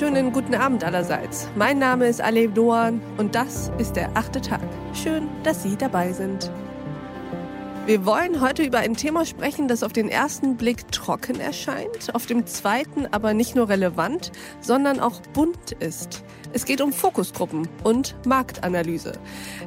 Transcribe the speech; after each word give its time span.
wunderschönen 0.00 0.32
guten 0.32 0.54
Abend 0.54 0.82
allerseits. 0.82 1.46
Mein 1.56 1.78
Name 1.78 2.06
ist 2.06 2.22
Alev 2.22 2.54
Doan 2.54 3.02
und 3.18 3.34
das 3.34 3.70
ist 3.76 3.96
der 3.96 4.16
achte 4.16 4.40
Tag. 4.40 4.62
Schön, 4.94 5.28
dass 5.42 5.62
Sie 5.62 5.76
dabei 5.76 6.10
sind. 6.12 6.50
Wir 7.84 8.06
wollen 8.06 8.40
heute 8.40 8.62
über 8.62 8.78
ein 8.78 8.94
Thema 8.94 9.26
sprechen, 9.26 9.68
das 9.68 9.82
auf 9.82 9.92
den 9.92 10.08
ersten 10.08 10.56
Blick 10.56 10.90
trocken 10.90 11.38
erscheint, 11.38 12.14
auf 12.14 12.24
dem 12.24 12.46
zweiten 12.46 13.08
aber 13.10 13.34
nicht 13.34 13.54
nur 13.56 13.68
relevant, 13.68 14.32
sondern 14.62 15.00
auch 15.00 15.20
bunt 15.34 15.72
ist. 15.80 16.24
Es 16.52 16.64
geht 16.64 16.80
um 16.80 16.92
Fokusgruppen 16.92 17.68
und 17.84 18.16
Marktanalyse. 18.26 19.12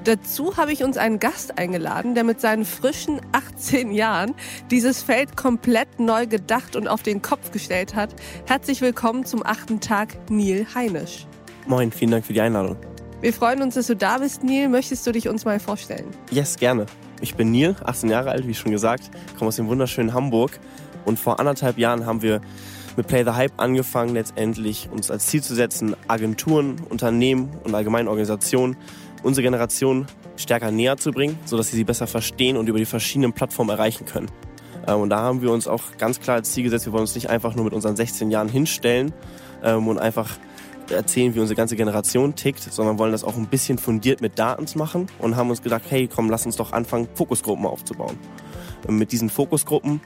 Dazu 0.04 0.58
habe 0.58 0.74
ich 0.74 0.84
uns 0.84 0.98
einen 0.98 1.18
Gast 1.18 1.58
eingeladen, 1.58 2.14
der 2.14 2.26
mit 2.26 2.41
seinen 2.41 2.66
frischen 2.66 3.22
18 3.32 3.94
Jahren 3.94 4.36
dieses 4.70 5.02
Feld 5.02 5.38
komplett 5.38 6.02
neu 6.02 6.27
gedacht 6.27 6.76
und 6.76 6.90
auf 6.90 7.02
den 7.02 7.22
Kopf 7.22 7.52
gestellt 7.52 7.96
hat. 7.96 8.14
Herzlich 8.48 8.82
willkommen 8.82 9.26
zum 9.26 9.46
achten 9.46 9.80
Tag, 9.80 10.18
Neil 10.30 10.68
Heinisch. 10.76 11.26
Moin, 11.68 11.90
vielen 11.90 12.12
Dank 12.12 12.26
für 12.26 12.34
die 12.34 12.41
Einladung. 12.41 12.76
Wir 13.22 13.32
freuen 13.32 13.62
uns, 13.62 13.76
dass 13.76 13.88
du 13.88 13.96
da 13.96 14.18
bist, 14.18 14.44
Neil. 14.44 14.68
Möchtest 14.68 15.08
du 15.08 15.13
dich 15.13 15.30
uns 15.30 15.46
mal 15.46 15.62
vorstellen? 15.62 16.08
Yes, 16.32 16.58
gerne. 16.58 16.86
Ich 17.22 17.36
bin 17.36 17.54
Neil, 17.54 17.77
18 17.86 18.10
Jahre 18.10 18.32
alt, 18.32 18.46
wie 18.46 18.54
schon 18.54 18.74
gesagt, 18.74 19.10
komme 19.40 19.48
aus 19.48 19.55
dem 19.55 19.70
wunderschönen 19.70 20.13
Hamburg. 20.13 20.60
Und 21.05 21.18
vor 21.18 21.40
anderthalb 21.40 21.77
Jahren 21.77 22.05
haben 22.05 22.22
wir 22.22 22.41
mit 22.96 23.08
Play 23.08 23.24
the 23.24 23.32
Hype 23.32 23.54
angefangen, 23.58 24.14
letztendlich 24.14 24.90
uns 24.92 25.10
als 25.10 25.28
Ziel 25.28 25.42
zu 25.42 25.56
setzen, 25.56 25.96
Agenturen, 26.08 26.78
Unternehmen 26.90 27.50
und 27.64 27.74
allgemeine 27.74 28.10
Organisationen 28.10 28.78
unsere 29.24 29.44
Generation 29.44 30.06
stärker 30.36 30.72
näher 30.72 30.98
zu 30.98 31.12
bringen, 31.12 31.40
sodass 31.46 31.70
sie 31.70 31.77
sie 31.77 31.84
besser 31.84 32.08
verstehen 32.08 32.58
und 32.58 32.68
über 32.68 32.77
die 32.77 32.85
verschiedenen 32.85 33.34
Plattformen 33.34 33.70
erreichen 33.70 34.05
können. 34.05 34.27
Ähm, 34.88 35.02
und 35.02 35.10
da 35.10 35.20
haben 35.20 35.41
wir 35.41 35.52
uns 35.52 35.68
auch 35.68 35.82
ganz 35.98 36.20
klar 36.20 36.38
als 36.38 36.52
Ziel 36.52 36.63
gesetzt, 36.63 36.85
wir 36.85 36.94
wollen 36.94 37.02
uns 37.04 37.16
nicht 37.16 37.30
einfach 37.30 37.55
nur 37.55 37.66
mit 37.66 37.74
unseren 37.74 37.96
16 37.96 38.32
Jahren 38.32 38.50
hinstellen 38.50 39.13
ähm, 39.63 39.88
und 39.88 40.00
einfach 40.00 40.30
erzählen, 40.90 41.34
wie 41.34 41.40
unsere 41.40 41.55
ganze 41.55 41.76
Generation 41.76 42.35
tickt, 42.35 42.62
sondern 42.62 43.00
wollen 43.00 43.13
das 43.13 43.24
auch 43.24 43.35
ein 43.35 43.48
bisschen 43.48 43.78
fundiert 43.78 44.22
mit 44.22 44.38
Daten 44.38 44.66
machen 44.78 45.07
und 45.20 45.35
haben 45.35 45.50
uns 45.50 45.62
gedacht, 45.62 45.84
hey, 45.90 46.10
komm, 46.13 46.30
lass 46.30 46.46
uns 46.46 46.57
doch 46.57 46.74
anfangen, 46.74 47.07
Fokusgruppen 47.16 47.66
aufzubauen. 47.66 48.18
Mit 48.87 49.12
diesen 49.12 49.29
Fokusgruppen 49.29 50.01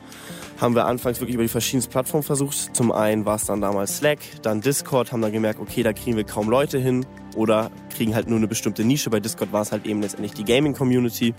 haben 0.59 0.75
wir 0.75 0.85
anfangs 0.85 1.19
wirklich 1.19 1.35
über 1.35 1.43
die 1.43 1.49
verschiedensten 1.49 1.91
Plattformen 1.91 2.23
versucht. 2.23 2.75
Zum 2.75 2.91
einen 2.91 3.25
war 3.25 3.35
es 3.35 3.45
dann 3.45 3.61
damals 3.61 3.97
Slack, 3.97 4.19
dann 4.41 4.61
Discord, 4.61 5.11
haben 5.11 5.21
dann 5.21 5.31
gemerkt, 5.31 5.59
okay, 5.59 5.83
da 5.83 5.93
kriegen 5.93 6.17
wir 6.17 6.23
kaum 6.23 6.49
Leute 6.49 6.77
hin 6.77 7.05
oder 7.37 7.71
kriegen 7.95 8.15
halt 8.15 8.27
nur 8.27 8.37
eine 8.37 8.47
bestimmte 8.47 8.83
Nische. 8.83 9.09
Bei 9.09 9.19
Discord 9.19 9.53
war 9.53 9.61
es 9.61 9.71
halt 9.71 9.85
eben 9.85 10.01
letztendlich 10.01 10.33
die 10.33 10.43
Gaming-Community 10.43 11.33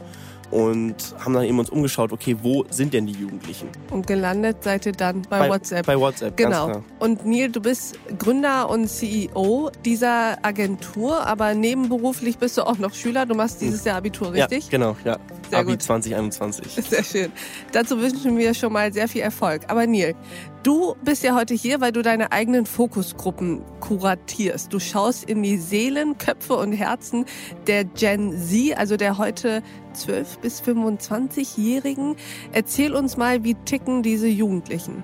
und 0.51 0.97
haben 1.19 1.35
dann 1.35 1.45
eben 1.45 1.59
uns 1.59 1.69
umgeschaut, 1.69 2.13
okay, 2.13 2.37
wo 2.41 2.65
sind 2.71 2.95
denn 2.95 3.07
die 3.07 3.13
Jugendlichen? 3.13 3.69
Und 3.91 4.07
gelandet 4.07 4.63
seid 4.63 4.87
ihr 4.87 4.93
dann 4.93 5.23
bei, 5.23 5.41
bei 5.41 5.49
WhatsApp. 5.51 5.87
Bei 5.87 5.99
WhatsApp, 5.99 6.37
genau. 6.37 6.83
Und 6.99 7.27
Neil, 7.27 7.51
du 7.51 7.61
bist 7.61 7.99
Gründer 8.19 8.71
und 8.71 8.89
CEO 8.89 9.71
dieser 9.85 10.39
Agentur, 10.43 11.27
aber 11.27 11.55
nebenberuflich 11.55 12.39
bist 12.39 12.57
du 12.57 12.62
auch 12.62 12.79
noch 12.79 12.95
Schüler. 12.95 13.27
Du 13.27 13.35
machst 13.35 13.61
dieses 13.61 13.85
Jahr 13.85 13.97
Abitur, 13.97 14.33
richtig? 14.33 14.65
Ja, 14.65 14.71
genau, 14.71 14.97
ja. 15.05 15.19
Sehr 15.51 15.59
Abi 15.59 15.73
gut. 15.73 15.83
2021. 15.83 16.73
Sehr 16.89 17.05
schön. 17.05 17.33
Dazu 17.73 18.01
wünschen 18.01 18.37
wir 18.37 18.55
schon 18.55 18.73
mal 18.73 18.93
sehr 18.93 19.09
viel 19.09 19.23
Erfolg. 19.23 19.62
Aber 19.69 19.87
Neil, 19.87 20.15
du 20.62 20.95
bist 21.03 21.23
ja 21.23 21.34
heute 21.34 21.55
hier, 21.55 21.81
weil 21.81 21.92
du 21.92 22.03
deine 22.03 22.33
eigenen 22.33 22.67
Fokusgruppen 22.67 23.62
kuratierst. 23.81 24.73
Du 24.73 24.78
schaust 24.78 25.25
in 25.25 25.42
die 25.42 25.59
Seelen, 25.59 26.19
Köpfe 26.19 26.55
und 26.56 26.73
Herzen 26.73 27.25
der 27.67 27.84
Gen 27.84 28.37
Z, 28.37 28.77
also 28.77 28.97
der 28.97 29.19
heute 29.19 29.62
12 29.92 30.39
bis 30.39 30.62
25-Jährigen. 30.62 32.17
Erzähl 32.53 32.95
uns 32.95 33.17
mal, 33.17 33.44
wie 33.44 33.55
ticken 33.55 34.03
diese 34.03 34.28
Jugendlichen? 34.28 35.03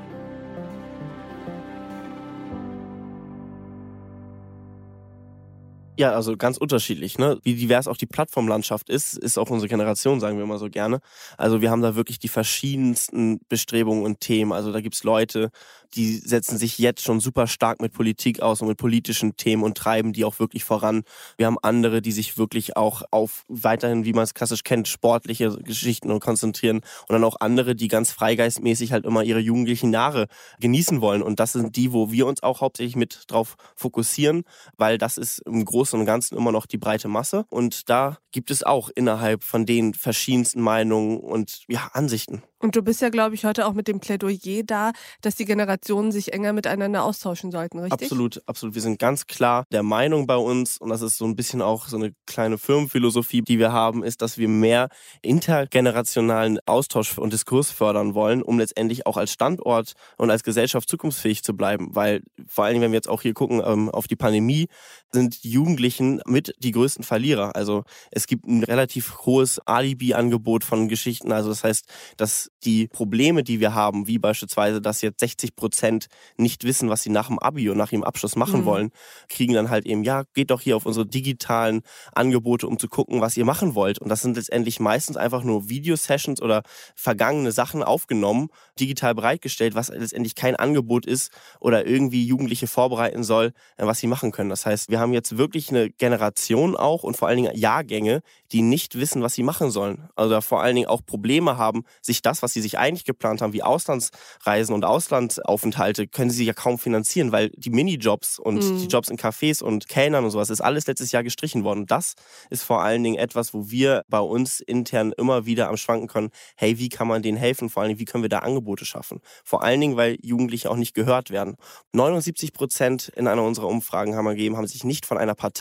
Ja, 5.97 6.10
also 6.12 6.37
ganz 6.37 6.56
unterschiedlich. 6.56 7.19
Ne? 7.19 7.38
Wie 7.44 7.55
divers 7.55 7.87
auch 7.87 7.97
die 7.97 8.06
Plattformlandschaft 8.06 8.88
ist, 8.88 9.16
ist 9.16 9.38
auch 9.38 9.49
unsere 9.50 9.69
Generation, 9.69 10.19
sagen 10.19 10.38
wir 10.38 10.47
mal 10.47 10.59
so 10.59 10.69
gerne. 10.69 10.99
Also 11.38 11.60
wir 11.60 11.71
haben 11.71 11.82
da 11.82 11.94
wirklich 11.94 12.19
die 12.19 12.27
verschiedensten 12.27 13.38
Bestrebungen 13.49 14.03
und 14.05 14.19
Themen. 14.19 14.50
Also 14.50 14.72
da 14.72 14.81
gibt's 14.81 15.05
Leute, 15.05 15.50
die 15.94 16.16
setzen 16.16 16.59
sich 16.59 16.78
jetzt 16.78 17.03
schon 17.03 17.21
super 17.21 17.47
stark 17.47 17.81
mit 17.81 17.93
Politik 17.93 18.41
aus 18.41 18.60
und 18.60 18.69
mit 18.69 18.77
politischen 18.77 19.37
Themen 19.37 19.62
und 19.62 19.77
treiben 19.77 20.12
die 20.12 20.25
auch 20.25 20.41
wirklich 20.41 20.65
voran. 20.65 21.05
Wir 21.37 21.47
haben 21.47 21.59
andere, 21.62 22.03
die 22.03 22.12
sich 22.12 22.37
wirklich 22.37 22.76
auch 22.76 23.03
auf 23.12 23.44
weiterhin, 23.49 24.05
wie 24.05 24.12
man 24.12 24.25
es 24.25 24.34
klassisch 24.34 24.65
kennt, 24.65 24.88
sportliche 24.88 25.56
Geschichten 25.59 26.11
und 26.11 26.21
konzentrieren. 26.21 26.78
Und 26.78 27.11
dann 27.11 27.25
auch 27.25 27.37
andere, 27.38 27.76
die 27.76 27.88
ganz 27.88 28.11
freigeistmäßig 28.11 28.93
halt 28.93 29.05
immer 29.05 29.22
ihre 29.22 29.38
jugendlichen 29.41 29.93
Jahre 29.93 30.26
genießen 30.59 31.00
wollen. 31.00 31.22
Und 31.22 31.38
das 31.38 31.53
sind 31.53 31.76
die, 31.76 31.93
wo 31.93 32.11
wir 32.11 32.26
uns 32.26 32.43
auch 32.43 32.61
hauptsächlich 32.61 32.97
mit 32.97 33.25
drauf 33.28 33.56
fokussieren, 33.76 34.43
weil 34.76 34.99
das 34.99 35.19
ist 35.19 35.38
im 35.47 35.65
Großen 35.65 35.84
und 35.93 36.06
Ganzen 36.06 36.37
immer 36.37 36.53
noch 36.53 36.67
die 36.67 36.78
breite 36.78 37.09
Masse. 37.09 37.45
Und 37.50 37.89
da 37.91 38.19
gibt 38.33 38.50
es 38.50 38.62
auch 38.62 38.89
innerhalb 38.95 39.43
von 39.45 39.67
den 39.67 39.95
verschiedensten 39.95 40.61
Meinungen 40.61 41.19
und 41.19 41.65
ja, 41.69 41.91
Ansichten. 41.93 42.43
Und 42.65 42.77
du 42.77 42.83
bist 42.83 43.03
ja, 43.03 43.11
glaube 43.11 43.34
ich, 43.34 43.45
heute 43.45 43.67
auch 43.67 43.75
mit 43.75 43.89
dem 43.89 44.00
Plädoyer 44.00 44.62
da, 44.65 44.93
dass 45.21 45.34
die 45.34 45.44
Generationen 45.44 46.12
sich 46.12 46.33
enger 46.33 46.55
miteinander 46.55 47.05
austauschen 47.05 47.50
sollten, 47.50 47.78
richtig? 47.78 48.00
Absolut, 48.00 48.41
absolut. 48.47 48.75
Wir 48.75 48.81
sind 48.81 48.99
ganz 48.99 49.27
klar 49.27 49.67
der 49.71 49.83
Meinung 49.83 50.27
bei 50.27 50.37
uns, 50.37 50.78
und 50.78 50.89
das 50.89 51.03
ist 51.03 51.19
so 51.19 51.27
ein 51.27 51.37
bisschen 51.37 51.61
auch 51.61 51.89
so 51.89 51.99
eine 51.99 52.15
kleine 52.27 52.56
Firmenphilosophie, 52.56 53.43
die 53.43 53.59
wir 53.59 53.73
haben, 53.73 54.03
ist, 54.03 54.23
dass 54.23 54.39
wir 54.39 54.49
mehr 54.49 54.89
intergenerationalen 55.21 56.59
Austausch 56.65 57.19
und 57.19 57.34
Diskurs 57.34 57.71
fördern 57.71 58.15
wollen, 58.15 58.43
um 58.43 58.59
letztendlich 58.59 59.06
auch 59.06 59.19
als 59.19 59.31
Standort 59.31 59.93
und 60.17 60.31
als 60.31 60.43
Gesellschaft 60.43 60.89
zukunftsfähig 60.89 61.44
zu 61.44 61.55
bleiben. 61.55 61.94
Weil 61.94 62.23
vor 62.47 62.65
allen 62.65 62.73
Dingen, 62.73 62.84
wenn 62.84 62.93
wir 62.93 62.97
jetzt 62.99 63.11
auch 63.11 63.21
hier 63.21 63.34
gucken 63.34 63.62
ähm, 63.62 63.91
auf 63.91 64.06
die 64.06 64.17
Pandemie, 64.17 64.69
sind 65.12 65.44
die 65.44 65.50
Jugendlichen 65.75 66.21
mit 66.27 66.55
die 66.61 66.71
größten 66.71 67.05
Verlierer. 67.05 67.57
Also 67.57 67.83
es 68.12 68.29
gibt 68.29 68.47
ein 68.47 68.62
relativ 68.62 69.27
hohes 69.27 69.59
Alibi-Angebot 69.67 70.62
von 70.62 70.89
Geschichten. 70.89 71.33
Also 71.33 71.49
das 71.49 71.65
heißt, 71.65 71.87
dass 72.17 72.51
die 72.62 72.87
Probleme, 72.87 73.43
die 73.43 73.59
wir 73.59 73.75
haben, 73.75 74.07
wie 74.07 74.19
beispielsweise, 74.19 74.81
dass 74.81 75.03
jetzt 75.03 75.19
60 75.19 75.57
Prozent 75.57 76.07
nicht 76.37 76.62
wissen, 76.62 76.89
was 76.91 77.03
sie 77.03 77.11
nach 77.11 77.27
dem 77.27 77.41
Abi 77.41 77.69
und 77.71 77.77
nach 77.77 77.91
ihrem 77.91 78.05
Abschluss 78.05 78.37
machen 78.37 78.61
mhm. 78.61 78.65
wollen, 78.67 78.91
kriegen 79.29 79.55
dann 79.55 79.69
halt 79.69 79.85
eben, 79.85 80.05
ja, 80.05 80.23
geht 80.33 80.53
doch 80.53 80.61
hier 80.61 80.77
auf 80.77 80.87
unsere 80.87 81.07
digitalen 81.07 81.83
Angebote, 82.12 82.69
um 82.69 82.79
zu 82.79 82.87
gucken, 82.87 83.21
was 83.21 83.37
ihr 83.37 83.45
machen 83.45 83.75
wollt. 83.75 83.99
Und 83.99 84.09
das 84.09 84.23
sind 84.23 84.37
letztendlich 84.37 84.79
meistens 84.79 85.17
einfach 85.17 85.43
nur 85.43 85.69
Videosessions 85.69 86.41
oder 86.41 86.62
vergangene 86.95 87.51
Sachen 87.51 87.83
aufgenommen, 87.83 88.49
digital 88.79 89.17
bereitgestellt, 89.17 89.75
was 89.75 89.89
letztendlich 89.89 90.37
kein 90.37 90.55
Angebot 90.55 91.05
ist 91.05 91.33
oder 91.59 91.85
irgendwie 91.85 92.25
Jugendliche 92.25 92.69
vorbereiten 92.69 93.25
soll, 93.25 93.53
äh, 93.77 93.87
was 93.87 93.99
sie 93.99 94.06
machen 94.06 94.31
können. 94.31 94.51
Das 94.51 94.67
heißt, 94.67 94.89
wir 94.89 95.01
haben 95.01 95.12
jetzt 95.12 95.37
wirklich 95.37 95.64
eine 95.71 95.91
Generation 95.91 96.77
auch 96.77 97.03
und 97.03 97.17
vor 97.17 97.29
allen 97.29 97.37
Dingen 97.37 97.57
Jahrgänge, 97.57 98.23
die 98.53 98.63
nicht 98.63 98.95
wissen, 98.97 99.23
was 99.23 99.35
sie 99.35 99.43
machen 99.43 99.71
sollen. 99.71 100.09
Also 100.15 100.41
vor 100.41 100.63
allen 100.63 100.77
Dingen 100.77 100.87
auch 100.87 101.05
Probleme 101.05 101.57
haben, 101.57 101.85
sich 102.01 102.23
das, 102.23 102.43
was 102.43 102.53
sie 102.53 102.61
sich 102.61 102.79
eigentlich 102.79 103.05
geplant 103.05 103.43
haben, 103.43 103.53
wie 103.53 103.63
Auslandsreisen 103.63 104.75
und 104.75 104.85
Auslandsaufenthalte, 104.85 106.07
können 106.07 106.31
sie 106.31 106.45
ja 106.45 106.53
kaum 106.53 106.79
finanzieren, 106.79 107.33
weil 107.33 107.51
die 107.57 107.71
Minijobs 107.71 108.39
und 108.39 108.63
mhm. 108.63 108.79
die 108.79 108.87
Jobs 108.87 109.09
in 109.09 109.17
Cafés 109.17 109.63
und 109.63 109.89
Kellnern 109.89 110.25
und 110.25 110.31
sowas 110.31 110.51
ist 110.51 110.61
alles 110.61 110.87
letztes 110.87 111.11
Jahr 111.11 111.25
gestrichen 111.25 111.65
worden. 111.65 111.87
Das 111.87 112.15
ist 112.51 112.63
vor 112.63 112.83
allen 112.83 113.03
Dingen 113.03 113.17
etwas, 113.17 113.55
wo 113.55 113.71
wir 113.71 114.05
bei 114.09 114.21
uns 114.21 114.61
intern 114.61 115.13
immer 115.17 115.47
wieder 115.47 115.69
am 115.69 115.77
Schwanken 115.77 116.07
können, 116.07 116.31
hey, 116.57 116.79
wie 116.79 116.89
kann 116.89 117.09
man 117.09 117.23
denen 117.23 117.39
helfen? 117.39 117.71
Vor 117.71 117.83
allen 117.83 117.91
Dingen, 117.91 118.01
wie 118.01 118.05
können 118.05 118.23
wir 118.23 118.29
da 118.29 118.41
Angebote 118.41 118.85
schaffen? 118.85 119.21
Vor 119.43 119.63
allen 119.63 119.81
Dingen, 119.81 119.97
weil 119.97 120.17
Jugendliche 120.23 120.71
auch 120.71 120.77
nicht 120.77 120.95
gehört 120.95 121.31
werden. 121.31 121.57
79 121.93 122.53
Prozent 122.53 123.09
in 123.17 123.27
einer 123.27 123.43
unserer 123.43 123.67
Umfragen 123.67 124.15
haben 124.15 124.27
wir 124.27 124.35
gegeben, 124.35 124.57
haben 124.57 124.67
sich 124.67 124.85
nicht 124.85 125.07
von 125.07 125.19
einer 125.19 125.35
Partei 125.35 125.54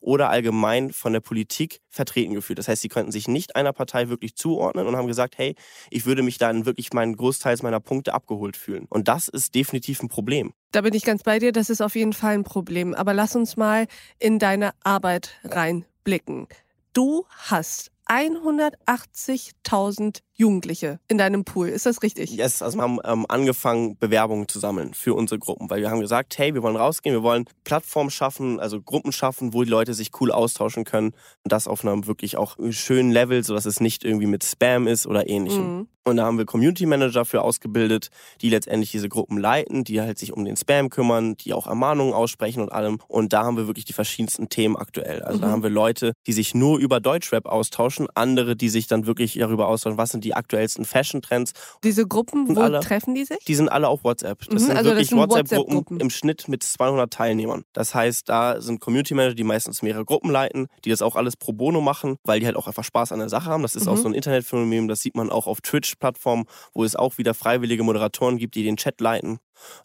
oder 0.00 0.30
allgemein 0.30 0.92
von 0.92 1.12
der 1.12 1.20
Politik 1.20 1.80
vertreten 1.88 2.34
gefühlt. 2.34 2.58
Das 2.58 2.68
heißt, 2.68 2.82
sie 2.82 2.88
könnten 2.88 3.12
sich 3.12 3.28
nicht 3.28 3.56
einer 3.56 3.72
Partei 3.72 4.08
wirklich 4.08 4.36
zuordnen 4.36 4.86
und 4.86 4.96
haben 4.96 5.06
gesagt, 5.06 5.38
hey, 5.38 5.54
ich 5.90 6.06
würde 6.06 6.22
mich 6.22 6.38
dann 6.38 6.66
wirklich 6.66 6.92
meinen 6.92 7.16
Großteils 7.16 7.62
meiner 7.62 7.80
Punkte 7.80 8.14
abgeholt 8.14 8.56
fühlen. 8.56 8.86
Und 8.88 9.08
das 9.08 9.28
ist 9.28 9.54
definitiv 9.54 10.02
ein 10.02 10.08
Problem. 10.08 10.52
Da 10.72 10.80
bin 10.80 10.94
ich 10.94 11.04
ganz 11.04 11.22
bei 11.22 11.38
dir, 11.38 11.52
das 11.52 11.70
ist 11.70 11.80
auf 11.80 11.96
jeden 11.96 12.12
Fall 12.12 12.34
ein 12.34 12.44
Problem. 12.44 12.94
Aber 12.94 13.14
lass 13.14 13.36
uns 13.36 13.56
mal 13.56 13.86
in 14.18 14.38
deine 14.38 14.72
Arbeit 14.82 15.30
reinblicken. 15.44 16.48
Du 16.92 17.24
hast 17.28 17.90
180.000 18.06 20.20
Jugendliche 20.36 21.00
in 21.08 21.18
deinem 21.18 21.44
Pool. 21.44 21.68
Ist 21.68 21.86
das 21.86 22.02
richtig? 22.02 22.30
Yes, 22.30 22.62
also 22.62 22.78
wir 22.78 22.82
haben 22.82 22.98
ähm, 23.04 23.26
angefangen, 23.28 23.96
Bewerbungen 23.98 24.48
zu 24.48 24.58
sammeln 24.58 24.92
für 24.94 25.14
unsere 25.14 25.38
Gruppen, 25.38 25.70
weil 25.70 25.80
wir 25.80 25.90
haben 25.90 26.00
gesagt, 26.00 26.36
hey, 26.38 26.54
wir 26.54 26.62
wollen 26.62 26.76
rausgehen, 26.76 27.14
wir 27.14 27.22
wollen 27.22 27.46
Plattformen 27.64 28.10
schaffen, 28.10 28.60
also 28.60 28.80
Gruppen 28.80 29.12
schaffen, 29.12 29.54
wo 29.54 29.64
die 29.64 29.70
Leute 29.70 29.94
sich 29.94 30.10
cool 30.20 30.30
austauschen 30.30 30.84
können 30.84 31.12
und 31.42 31.52
das 31.52 31.66
auf 31.66 31.84
einem 31.84 32.06
wirklich 32.06 32.36
auch 32.36 32.56
schönen 32.70 33.10
Level, 33.10 33.42
sodass 33.42 33.64
es 33.64 33.80
nicht 33.80 34.04
irgendwie 34.04 34.26
mit 34.26 34.44
Spam 34.44 34.86
ist 34.86 35.06
oder 35.06 35.28
ähnlichem. 35.28 35.78
Mhm. 35.78 35.88
Und 36.06 36.18
da 36.18 36.24
haben 36.24 36.38
wir 36.38 36.44
Community 36.44 36.86
Manager 36.86 37.24
für 37.24 37.42
ausgebildet, 37.42 38.10
die 38.40 38.48
letztendlich 38.48 38.92
diese 38.92 39.08
Gruppen 39.08 39.38
leiten, 39.38 39.82
die 39.82 40.00
halt 40.00 40.18
sich 40.18 40.32
um 40.32 40.44
den 40.44 40.56
Spam 40.56 40.88
kümmern, 40.88 41.36
die 41.36 41.52
auch 41.52 41.66
Ermahnungen 41.66 42.14
aussprechen 42.14 42.62
und 42.62 42.70
allem. 42.70 43.00
Und 43.08 43.32
da 43.32 43.42
haben 43.42 43.56
wir 43.56 43.66
wirklich 43.66 43.86
die 43.86 43.92
verschiedensten 43.92 44.48
Themen 44.48 44.76
aktuell. 44.76 45.22
Also 45.22 45.38
mhm. 45.38 45.42
da 45.42 45.48
haben 45.48 45.62
wir 45.64 45.70
Leute, 45.70 46.12
die 46.28 46.32
sich 46.32 46.54
nur 46.54 46.78
über 46.78 47.00
Deutschrap 47.00 47.46
austauschen, 47.46 48.06
andere, 48.14 48.54
die 48.54 48.68
sich 48.68 48.86
dann 48.86 49.06
wirklich 49.06 49.34
darüber 49.34 49.66
austauschen, 49.66 49.98
was 49.98 50.10
sind 50.10 50.22
die 50.22 50.25
aktuellsten 50.34 50.84
Fashion-Trends. 50.84 51.52
Diese 51.84 52.06
Gruppen, 52.06 52.54
wo 52.54 52.60
alle, 52.60 52.80
treffen 52.80 53.14
die 53.14 53.24
sich? 53.24 53.38
Die 53.46 53.54
sind 53.54 53.68
alle 53.68 53.88
auf 53.88 54.04
WhatsApp. 54.04 54.40
Das 54.40 54.48
mhm, 54.48 54.58
sind 54.58 54.76
also 54.76 54.90
wirklich 54.90 55.12
WhatsApp-Gruppen 55.12 55.76
WhatsApp 55.76 56.02
im 56.02 56.10
Schnitt 56.10 56.48
mit 56.48 56.62
200 56.62 57.12
Teilnehmern. 57.12 57.64
Das 57.72 57.94
heißt, 57.94 58.28
da 58.28 58.60
sind 58.60 58.80
Community 58.80 59.14
Manager, 59.14 59.34
die 59.34 59.44
meistens 59.44 59.82
mehrere 59.82 60.04
Gruppen 60.04 60.30
leiten, 60.30 60.68
die 60.84 60.90
das 60.90 61.02
auch 61.02 61.16
alles 61.16 61.36
pro 61.36 61.52
bono 61.52 61.80
machen, 61.80 62.16
weil 62.24 62.40
die 62.40 62.46
halt 62.46 62.56
auch 62.56 62.66
einfach 62.66 62.84
Spaß 62.84 63.12
an 63.12 63.18
der 63.18 63.28
Sache 63.28 63.50
haben. 63.50 63.62
Das 63.62 63.76
ist 63.76 63.86
mhm. 63.86 63.92
auch 63.92 63.96
so 63.96 64.08
ein 64.08 64.14
Internetphänomen, 64.14 64.88
das 64.88 65.00
sieht 65.00 65.16
man 65.16 65.30
auch 65.30 65.46
auf 65.46 65.60
Twitch-Plattformen, 65.60 66.44
wo 66.72 66.84
es 66.84 66.96
auch 66.96 67.18
wieder 67.18 67.34
freiwillige 67.34 67.82
Moderatoren 67.82 68.38
gibt, 68.38 68.54
die 68.54 68.62
den 68.62 68.76
Chat 68.76 69.00
leiten. 69.00 69.38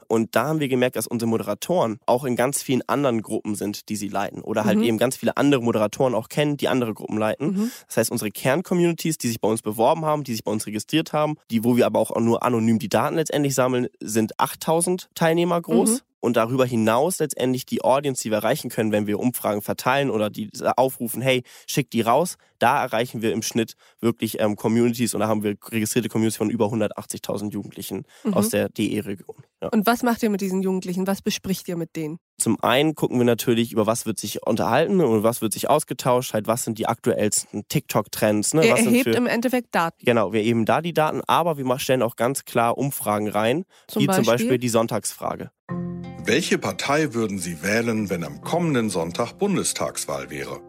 Und 0.07 0.35
da 0.35 0.47
haben 0.47 0.59
wir 0.59 0.67
gemerkt, 0.67 0.95
dass 0.95 1.07
unsere 1.07 1.29
Moderatoren 1.29 1.99
auch 2.05 2.25
in 2.25 2.35
ganz 2.35 2.61
vielen 2.61 2.81
anderen 2.87 3.21
Gruppen 3.21 3.55
sind, 3.55 3.89
die 3.89 3.95
sie 3.95 4.09
leiten. 4.09 4.41
Oder 4.41 4.65
halt 4.65 4.77
mhm. 4.77 4.83
eben 4.83 4.97
ganz 4.97 5.15
viele 5.15 5.37
andere 5.37 5.61
Moderatoren 5.61 6.15
auch 6.15 6.29
kennen, 6.29 6.57
die 6.57 6.67
andere 6.67 6.93
Gruppen 6.93 7.17
leiten. 7.17 7.51
Mhm. 7.51 7.71
Das 7.87 7.97
heißt, 7.97 8.11
unsere 8.11 8.31
Kern-Communities, 8.31 9.17
die 9.17 9.27
sich 9.27 9.41
bei 9.41 9.47
uns 9.47 9.61
beworben 9.61 10.05
haben, 10.05 10.23
die 10.23 10.33
sich 10.33 10.43
bei 10.43 10.51
uns 10.51 10.67
registriert 10.67 11.13
haben, 11.13 11.35
die, 11.49 11.63
wo 11.63 11.77
wir 11.77 11.85
aber 11.85 11.99
auch 11.99 12.17
nur 12.19 12.43
anonym 12.43 12.79
die 12.79 12.89
Daten 12.89 13.15
letztendlich 13.15 13.55
sammeln, 13.55 13.87
sind 13.99 14.39
8000 14.39 15.09
Teilnehmer 15.15 15.61
groß. 15.61 15.89
Mhm 15.91 16.10
und 16.21 16.37
darüber 16.37 16.65
hinaus 16.65 17.19
letztendlich 17.19 17.65
die 17.65 17.83
Audience, 17.83 18.23
die 18.23 18.29
wir 18.29 18.37
erreichen 18.37 18.69
können, 18.69 18.93
wenn 18.93 19.07
wir 19.07 19.19
Umfragen 19.19 19.61
verteilen 19.61 20.09
oder 20.09 20.29
die 20.29 20.49
aufrufen, 20.77 21.21
hey, 21.21 21.43
schick 21.67 21.91
die 21.91 22.01
raus, 22.01 22.37
da 22.59 22.81
erreichen 22.81 23.21
wir 23.21 23.33
im 23.33 23.41
Schnitt 23.41 23.73
wirklich 23.99 24.39
ähm, 24.39 24.55
Communities 24.55 25.13
und 25.13 25.19
da 25.19 25.27
haben 25.27 25.43
wir 25.43 25.57
registrierte 25.69 26.09
Communities 26.09 26.37
von 26.37 26.49
über 26.49 26.67
180.000 26.67 27.51
Jugendlichen 27.51 28.05
mhm. 28.23 28.33
aus 28.35 28.49
der 28.49 28.69
DE-Region. 28.69 29.43
Ja. 29.61 29.69
Und 29.69 29.85
was 29.85 30.03
macht 30.03 30.23
ihr 30.23 30.29
mit 30.29 30.41
diesen 30.41 30.61
Jugendlichen? 30.61 31.07
Was 31.07 31.21
bespricht 31.21 31.67
ihr 31.67 31.75
mit 31.75 31.95
denen? 31.95 32.19
Zum 32.37 32.59
einen 32.61 32.95
gucken 32.95 33.17
wir 33.19 33.25
natürlich, 33.25 33.71
über 33.71 33.85
was 33.85 34.05
wird 34.05 34.19
sich 34.19 34.45
unterhalten 34.45 35.01
und 35.01 35.23
was 35.23 35.41
wird 35.41 35.53
sich 35.53 35.69
ausgetauscht, 35.69 36.33
halt 36.33 36.47
was 36.47 36.63
sind 36.63 36.79
die 36.79 36.87
aktuellsten 36.87 37.67
TikTok-Trends. 37.67 38.53
Ne? 38.55 38.65
Ihr 38.65 38.75
erhebt 38.75 39.03
für, 39.09 39.11
im 39.11 39.27
Endeffekt 39.27 39.75
Daten. 39.75 40.03
Genau, 40.03 40.33
wir 40.33 40.39
erheben 40.39 40.65
da 40.65 40.81
die 40.81 40.93
Daten, 40.93 41.21
aber 41.27 41.57
wir 41.57 41.79
stellen 41.79 42.01
auch 42.01 42.15
ganz 42.15 42.45
klar 42.45 42.77
Umfragen 42.77 43.27
rein, 43.27 43.65
zum 43.87 44.01
wie 44.01 44.07
Beispiel? 44.07 44.25
zum 44.25 44.33
Beispiel 44.33 44.57
die 44.57 44.69
Sonntagsfrage. 44.69 45.51
Welche 46.23 46.57
Partei 46.57 47.13
würden 47.13 47.39
Sie 47.39 47.63
wählen, 47.63 48.09
wenn 48.09 48.23
am 48.23 48.41
kommenden 48.41 48.89
Sonntag 48.89 49.33
Bundestagswahl 49.33 50.29
wäre? 50.29 50.61